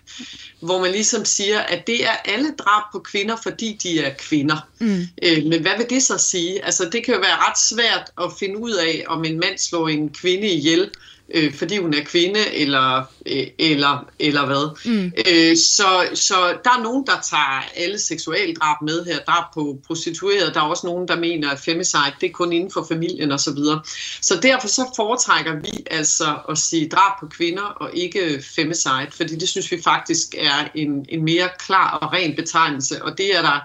[0.60, 4.68] hvor man ligesom siger, at det er alle drab på kvinder, fordi de er kvinder.
[4.78, 5.08] Mm.
[5.22, 6.64] Øh, men hvad vil det så sige?
[6.64, 9.88] Altså, det kan jo være ret svært at finde ud af, om en mand slår
[9.88, 10.90] en kvinde ihjel,
[11.34, 14.90] øh, fordi hun er kvinde, eller, øh, eller, eller hvad.
[14.92, 15.12] Mm.
[15.30, 20.54] Øh, så, så der er nogen, der tager alle seksualdrab med her, drab på prostituerede,
[20.54, 23.38] der er også nogen, der mener, at femicide, det er kun inden for familien osv.
[23.38, 23.80] Så, videre.
[24.20, 29.36] så derfor så foretrækker vi altså at sige drab på kvinder, og ikke femicide, fordi
[29.36, 33.42] det synes vi faktisk er en, en mere klar og ren betegnelse, og det er
[33.42, 33.60] der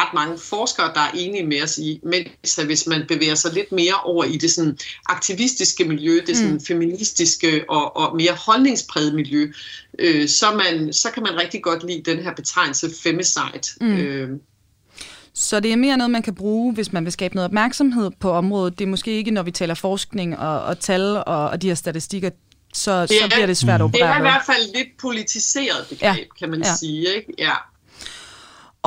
[0.00, 3.72] ret mange forskere, der er enige med os i, mens hvis man bevæger sig lidt
[3.72, 6.60] mere over i det sådan aktivistiske miljø, det sådan mm.
[6.60, 9.52] feministiske og, og mere holdningspræget miljø,
[9.98, 13.38] øh, så, man, så kan man rigtig godt lide den her betegnelse femicide.
[13.80, 13.96] Mm.
[13.96, 14.28] Øh,
[15.34, 18.30] så det er mere noget, man kan bruge, hvis man vil skabe noget opmærksomhed på
[18.30, 18.78] området.
[18.78, 21.74] Det er måske ikke, når vi taler forskning og, og tal og, og de her
[21.74, 22.30] statistikker,
[22.74, 24.88] så, det er, så bliver det svært at operere Det er i hvert fald lidt
[25.00, 26.24] politiseret begreb, ja.
[26.38, 26.74] kan man ja.
[26.74, 27.16] sige.
[27.16, 27.32] Ikke?
[27.38, 27.54] Ja.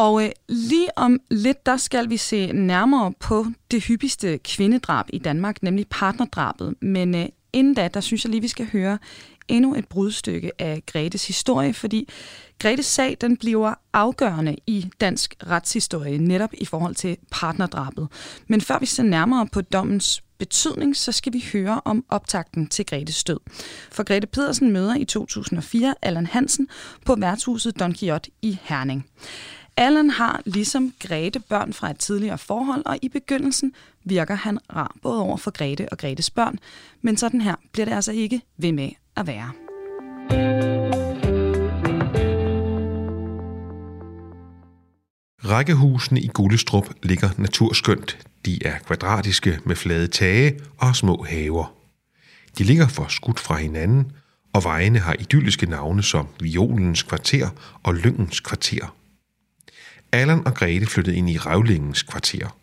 [0.01, 5.17] Og øh, lige om lidt, der skal vi se nærmere på det hyppigste kvindedrab i
[5.17, 6.75] Danmark, nemlig partnerdrabet.
[6.81, 8.97] Men øh, inden da, der synes jeg lige, vi skal høre
[9.47, 12.09] endnu et brudstykke af Gretes historie, fordi
[12.59, 18.07] Gretes sag den bliver afgørende i dansk retshistorie, netop i forhold til partnerdrabet.
[18.47, 22.85] Men før vi ser nærmere på dommens betydning, så skal vi høre om optakten til
[22.85, 23.39] Gretes død.
[23.91, 26.67] For Grete Pedersen møder i 2004 Allan Hansen
[27.05, 29.05] på værtshuset Don Quixote i Herning.
[29.77, 34.95] Allan har ligesom Grete børn fra et tidligere forhold, og i begyndelsen virker han rar
[35.01, 36.59] både over for Grete og Gretes børn,
[37.01, 39.51] men sådan her bliver det altså ikke ved med at være.
[45.45, 48.17] Rækkehusene i Gullestrup ligger naturskønt.
[48.45, 51.73] De er kvadratiske med flade tage og små haver.
[52.57, 54.11] De ligger for skudt fra hinanden,
[54.53, 57.49] og vejene har idylliske navne som Violens kvarter
[57.83, 58.95] og Lyngens kvarter.
[60.13, 62.57] Allan og Grete flyttede ind i Ravlingens kvarter.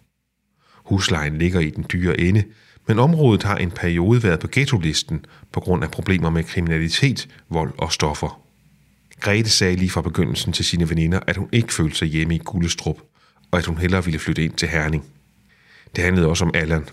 [0.75, 2.45] Huslejen ligger i den dyre ende,
[2.89, 7.73] men området har en periode været på ghetto-listen på grund af problemer med kriminalitet, vold
[7.79, 8.41] og stoffer.
[9.21, 12.39] Grete sagde lige fra begyndelsen til sine veninder, at hun ikke følte sig hjemme i
[12.39, 12.97] Gullestrup,
[13.51, 15.05] og at hun hellere ville flytte ind til Herning.
[15.97, 16.89] Det handlede også om Allan.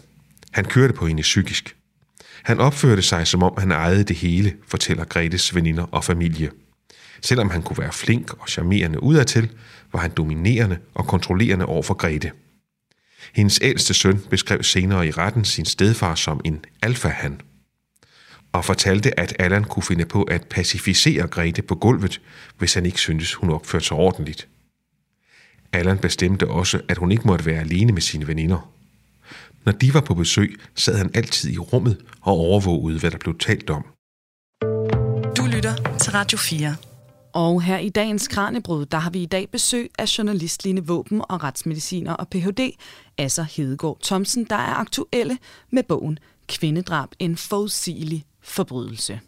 [0.52, 1.76] Han kørte på hende psykisk.
[2.44, 6.52] Han opførte sig, som om han ejede det hele, fortæller Gretes veninder og familie.
[7.22, 9.50] Selvom han kunne være flink og charmerende udadtil,
[9.96, 12.32] var han dominerende og kontrollerende over for Grete.
[13.34, 17.42] Hendes ældste søn beskrev senere i retten sin stedfar som en alfahan,
[18.54, 22.22] og fortalte, at Allan kunne finde på at pacificere Grete på gulvet,
[22.58, 24.48] hvis han ikke syntes, hun opførte sig ordentligt.
[25.74, 28.72] Allan bestemte også, at hun ikke måtte være alene med sine veninder.
[29.66, 33.38] Når de var på besøg, sad han altid i rummet og overvågede, hvad der blev
[33.38, 33.86] talt om.
[35.38, 36.76] Du lytter til Radio 4.
[37.36, 41.22] Og her i dagens Kranjebrud, der har vi i dag besøg af journalist Line Våben
[41.30, 42.72] og retsmediciner og Ph.D.
[43.18, 45.38] Asser Hedegaard Thomsen, der er aktuelle
[45.72, 49.20] med bogen Kvindedrab, en forudsigelig forbrydelse.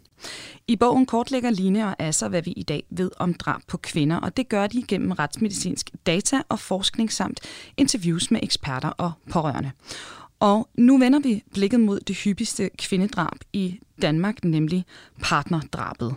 [0.68, 4.16] I bogen kortlægger Line og Asser, hvad vi i dag ved om drab på kvinder,
[4.16, 7.40] og det gør de gennem retsmedicinsk data og forskning samt
[7.76, 9.70] interviews med eksperter og pårørende.
[10.40, 14.84] Og nu vender vi blikket mod det hyppigste kvindedrab i Danmark, nemlig
[15.22, 16.14] partnerdrabet.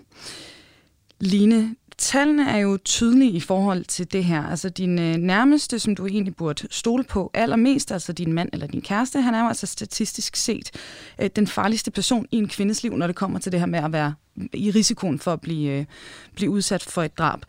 [1.22, 4.44] Line, tallene er jo tydelige i forhold til det her.
[4.44, 8.68] Altså din øh, nærmeste, som du egentlig burde stole på allermest, altså din mand eller
[8.68, 10.72] din kæreste, han er jo altså statistisk set
[11.20, 13.80] øh, den farligste person i en kvindes liv, når det kommer til det her med
[13.80, 14.14] at være
[14.54, 15.86] i risikoen for at blive, øh,
[16.36, 17.40] blive udsat for et drab.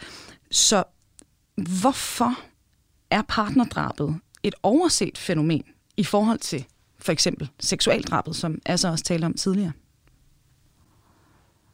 [0.50, 0.84] Så
[1.56, 2.38] hvorfor
[3.10, 5.64] er partnerdrabet et overset fænomen
[5.96, 6.64] i forhold til
[6.98, 9.72] for eksempel seksualdrabet, som altså også talte om tidligere?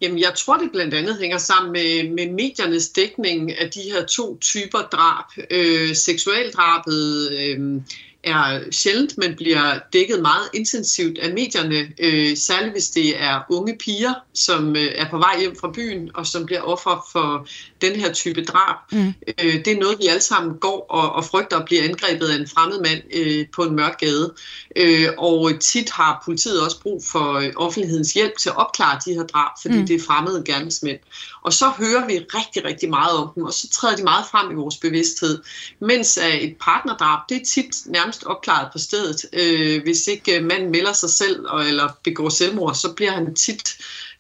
[0.01, 4.07] Jamen, jeg tror, det blandt andet hænger sammen med, med mediernes dækning af de her
[4.07, 5.25] to typer drab.
[5.51, 7.81] Øh, seksualdrabet øh,
[8.25, 13.77] er sjældent, men bliver dækket meget intensivt af medierne, øh, særligt hvis det er unge
[13.79, 17.47] piger, som øh, er på vej hjem fra byen, og som bliver offer for
[17.81, 18.77] den her type drab.
[18.93, 19.15] Mm.
[19.29, 22.37] Øh, det er noget, vi alle sammen går og, og frygter at blive angrebet af
[22.37, 24.35] en fremmed mand øh, på en mørk gade.
[24.77, 29.15] Øh, og tit har politiet også brug for øh, offentlighedens hjælp til at opklare de
[29.15, 29.87] her drab, fordi mm.
[29.87, 30.99] det er fremmede gerningsmænd.
[31.43, 34.51] Og så hører vi rigtig, rigtig meget om dem, og så træder de meget frem
[34.51, 35.43] i vores bevidsthed.
[35.81, 39.25] Mens uh, et partnerdrab, det er tit nærmest opklaret på stedet.
[39.33, 43.35] Uh, hvis ikke uh, manden melder sig selv og, eller begår selvmord, så bliver han
[43.35, 43.77] tit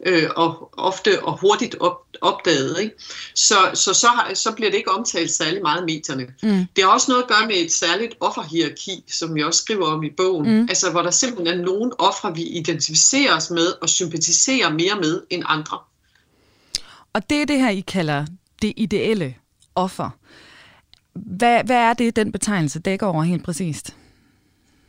[0.08, 2.80] uh, og ofte og hurtigt op, opdaget.
[2.80, 2.94] Ikke?
[3.34, 6.26] Så, så, så, så bliver det ikke omtalt særlig meget i medierne.
[6.42, 6.66] Mm.
[6.76, 10.02] Det har også noget at gøre med et særligt offerhierarki, som jeg også skriver om
[10.02, 10.60] i bogen.
[10.60, 10.66] Mm.
[10.68, 15.22] Altså hvor der simpelthen er nogle ofre, vi identificerer os med og sympatiserer mere med
[15.30, 15.78] end andre.
[17.12, 18.26] Og det er det her, I kalder
[18.62, 19.34] det ideelle
[19.74, 20.10] offer.
[21.12, 23.96] Hvad, hvad er det, den betegnelse dækker over helt præcist?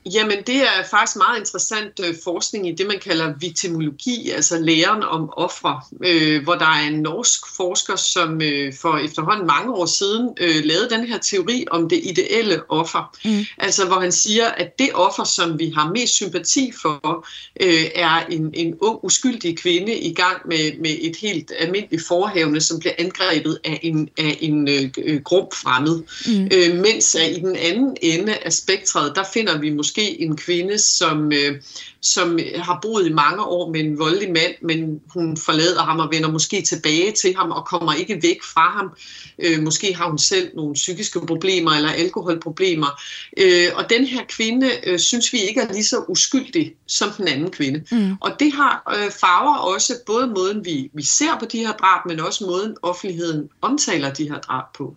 [0.06, 5.04] Jamen, det er faktisk meget interessant øh, forskning i det, man kalder viktimologi, altså læren
[5.04, 9.86] om ofre, øh, hvor der er en norsk forsker, som øh, for efterhånden mange år
[9.86, 13.18] siden øh, lavede den her teori om det ideelle offer.
[13.26, 13.46] Mm.
[13.58, 17.28] Altså, hvor han siger, at det offer, som vi har mest sympati for,
[17.62, 22.62] øh, er en, en ung, uskyldig kvinde i gang med, med et helt almindeligt forhævne,
[22.62, 26.02] som bliver angrebet af en, af en øh, øh grum fremmed.
[26.28, 26.50] Mm.
[26.54, 30.38] Øh, mens at i den anden ende af spektret, der finder vi måske måske en
[30.38, 31.62] kvinde, som, øh,
[32.02, 36.10] som har boet i mange år med en voldelig mand, men hun forlader ham og
[36.12, 38.90] vender måske tilbage til ham og kommer ikke væk fra ham.
[39.40, 43.02] Øh, måske har hun selv nogle psykiske problemer eller alkoholproblemer.
[43.38, 47.28] Øh, og den her kvinde øh, synes vi ikke er lige så uskyldig som den
[47.28, 47.84] anden kvinde.
[47.92, 48.16] Mm.
[48.22, 52.06] Og det har øh, farver også både måden, vi, vi ser på de her drab,
[52.06, 54.96] men også måden offentligheden omtaler de her drab på.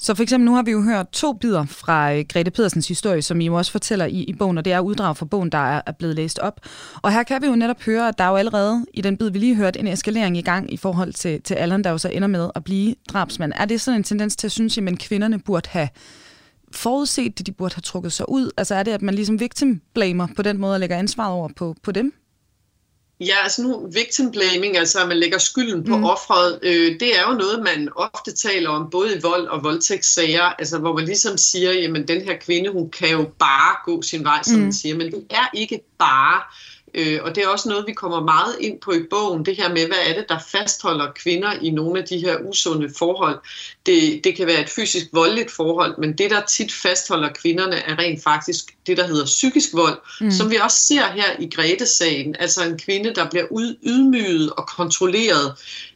[0.00, 3.22] Så for eksempel nu har vi jo hørt to bidder fra øh, Grete Pedersens historie,
[3.22, 5.58] som I jo også fortæller i, i bogen, og det er uddrag fra bogen, der
[5.58, 6.60] er, er blevet læst op.
[7.02, 9.30] Og her kan vi jo netop høre, at der er jo allerede i den bid,
[9.30, 12.08] vi lige hørte, en eskalering i gang i forhold til, til Allan, der jo så
[12.08, 13.52] ender med at blive drabsmand.
[13.56, 15.88] Er det sådan en tendens til at synes, at kvinderne burde have
[16.72, 18.50] forudset det, de burde have trukket sig ud?
[18.56, 21.48] Altså er det, at man ligesom victim blamer på den måde og lægger ansvaret over
[21.56, 22.12] på, på dem?
[23.20, 26.04] Ja, altså nu victim blaming, altså at man lægger skylden på mm.
[26.04, 30.42] offret, øh, det er jo noget, man ofte taler om, både i vold og voldtægtssager,
[30.42, 34.24] altså hvor man ligesom siger, jamen den her kvinde, hun kan jo bare gå sin
[34.24, 34.62] vej, som mm.
[34.62, 36.42] man siger, men det er ikke bare.
[36.94, 39.68] Øh, og det er også noget, vi kommer meget ind på i bogen, det her
[39.68, 43.38] med, hvad er det, der fastholder kvinder i nogle af de her usunde forhold.
[43.88, 47.98] Det, det kan være et fysisk voldeligt forhold, men det, der tit fastholder kvinderne, er
[47.98, 50.30] rent faktisk det, der hedder psykisk vold, mm.
[50.30, 52.36] som vi også ser her i Grete-sagen.
[52.38, 53.44] Altså en kvinde, der bliver
[53.82, 55.52] ydmyget og kontrolleret,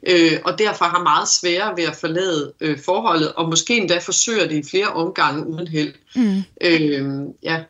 [0.09, 4.49] øh, og derfor har meget sværere ved at forlade øh, forholdet, og måske endda forsøger
[4.49, 5.93] det i flere omgange uden held.
[6.15, 6.43] Mm.
[6.61, 7.63] Øh, ja.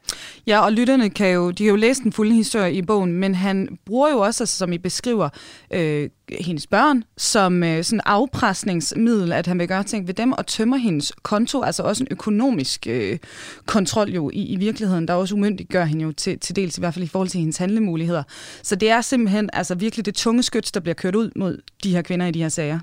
[0.47, 3.35] ja, og lytterne kan jo, de kan jo læse den fulde historie i bogen, men
[3.35, 5.29] han bruger jo også, altså, som I beskriver,
[5.71, 6.09] øh,
[6.41, 10.77] hendes børn som øh, sådan afpresningsmiddel, at han vil gøre ting ved dem og tømmer
[10.77, 13.19] hendes konto, altså også en økonomisk øh,
[13.67, 16.95] kontrol jo i, i virkeligheden, der også umyndiggør hende jo til, til dels i hvert
[16.95, 18.23] fald i forhold til hendes handlemuligheder.
[18.63, 21.91] Så det er simpelthen altså virkelig det tunge skyts, der bliver kørt ud mod de
[21.91, 22.79] her kvinder i de her sager.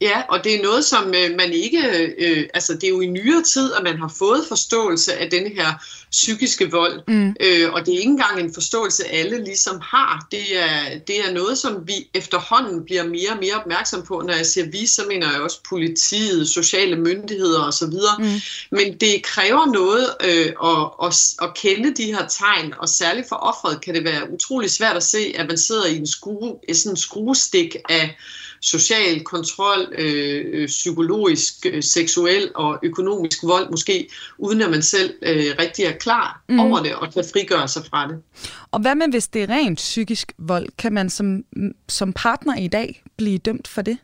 [0.00, 3.06] Ja, og det er noget, som øh, man ikke, øh, altså det er jo i
[3.06, 5.72] nyere tid, at man har fået forståelse af den her
[6.10, 7.36] psykiske vold, mm.
[7.40, 10.26] øh, og det er ikke engang en forståelse, alle ligesom har.
[10.30, 14.22] Det er, det er noget, som vi efterhånden bliver mere og mere opmærksom på.
[14.26, 17.92] Når jeg siger vi, så mener jeg også politiet, sociale myndigheder osv.
[18.18, 18.40] Mm.
[18.70, 23.36] Men det kræver noget øh, at, at, at kende de her tegn, og særligt for
[23.36, 26.92] offeret kan det være utrolig svært at se, at man sidder i en, skrue, sådan
[26.92, 28.16] en skruestik af
[28.60, 35.14] social kontrol, øh, øh, psykologisk, øh, seksuel og økonomisk vold, måske uden at man selv
[35.22, 36.60] øh, rigtig er klar mm.
[36.60, 38.22] over det og kan frigøre sig fra det.
[38.70, 40.68] Og hvad med, hvis det er rent psykisk vold?
[40.78, 41.44] Kan man som,
[41.88, 43.98] som partner i dag blive dømt for det?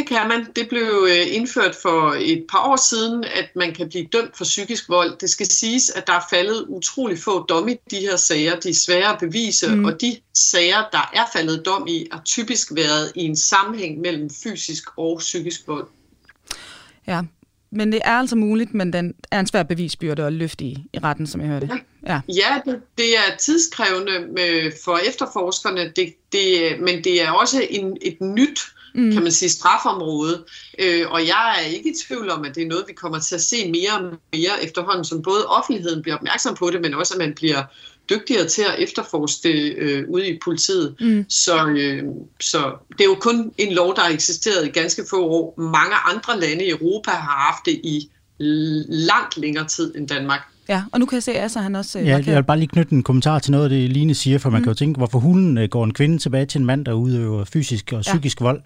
[0.00, 0.46] Det kan man.
[0.56, 4.44] Det blev øh, indført for et par år siden, at man kan blive dømt for
[4.44, 5.18] psykisk vold.
[5.20, 8.60] Det skal siges, at der er faldet utrolig få domme i de her sager.
[8.60, 9.84] De er svære at bevise, mm.
[9.84, 14.30] og de sager, der er faldet dom i, har typisk været i en sammenhæng mellem
[14.44, 15.86] fysisk og psykisk vold.
[17.06, 17.22] Ja,
[17.70, 20.98] men det er altså muligt, men den er en svær bevisbyrde at løfte i, i
[20.98, 21.68] retten, som jeg hørte.
[22.06, 22.20] Ja, ja.
[22.28, 27.96] ja det, det er tidskrævende med, for efterforskerne, det, det, men det er også en,
[28.02, 28.60] et nyt
[28.94, 29.12] mm.
[29.12, 30.44] kan man sige, strafområde.
[30.78, 33.34] Øh, og jeg er ikke i tvivl om, at det er noget, vi kommer til
[33.34, 37.14] at se mere og mere efterhånden, som både offentligheden bliver opmærksom på det, men også
[37.14, 37.62] at man bliver
[38.10, 40.94] dygtigere til at efterforske det øh, ude i politiet.
[41.00, 41.24] Mm.
[41.28, 42.04] Så, øh,
[42.40, 45.60] så det er jo kun en lov, der har eksisteret i ganske få år.
[45.60, 48.08] Mange andre lande i Europa har haft det i
[48.88, 50.40] langt længere tid end Danmark.
[50.70, 51.98] Ja, og nu kan jeg se, at han også...
[51.98, 54.38] Øh, ja, jeg vil bare lige knytte en kommentar til noget af det, Line siger,
[54.38, 54.64] for man mm.
[54.64, 57.44] kan jo tænke, hvorfor hulen øh, går en kvinde tilbage til en mand, der udøver
[57.44, 58.44] fysisk og psykisk ja.
[58.44, 58.60] vold.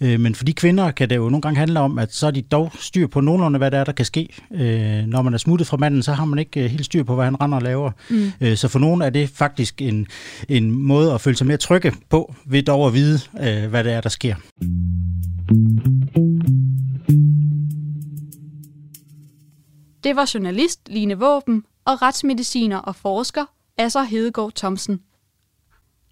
[0.00, 2.30] Øh, men for de kvinder kan det jo nogle gange handle om, at så er
[2.30, 4.28] de dog styr på nogenlunde, hvad der er, der kan ske.
[5.06, 7.40] Når man er smuttet fra manden, så har man ikke helt styr på, hvad han
[7.40, 7.90] render og laver.
[8.10, 8.56] Mm.
[8.56, 10.06] Så for nogen er det faktisk en,
[10.48, 13.20] en måde at føle sig mere trygge på, ved dog at vide,
[13.68, 14.34] hvad det er, der sker.
[20.04, 23.44] Det var journalist Line Våben og retsmediciner og forsker
[23.78, 25.02] Asser Hedegaard Thomsen.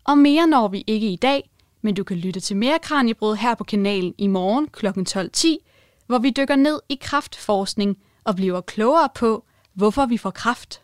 [0.04, 1.50] Og mere når vi ikke i dag,
[1.82, 4.86] men du kan lytte til mere Kranjebrød her på kanalen i morgen kl.
[4.86, 10.82] 12.10, hvor vi dykker ned i kraftforskning og bliver klogere på, hvorfor vi får kraft.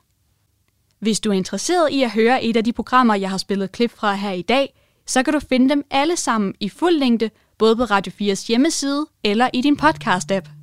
[0.98, 3.90] Hvis du er interesseret i at høre et af de programmer, jeg har spillet klip
[3.90, 7.76] fra her i dag, så kan du finde dem alle sammen i fuld længde, både
[7.76, 10.57] på Radio 4's hjemmeside eller i din podcast-app.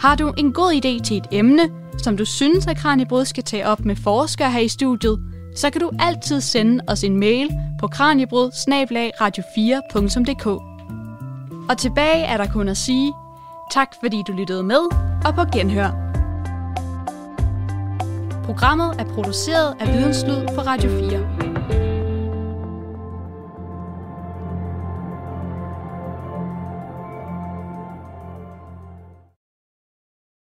[0.00, 3.66] Har du en god idé til et emne, som du synes, at Kranjebrud skal tage
[3.66, 5.20] op med forskere her i studiet,
[5.56, 8.50] så kan du altid sende os en mail på kranjebrud
[9.20, 10.46] radio4.dk.
[11.70, 13.12] Og tilbage er der kun at sige,
[13.72, 14.80] tak fordi du lyttede med,
[15.26, 15.90] og på genhør.
[18.44, 21.49] Programmet er produceret af Videnslyd for Radio 4.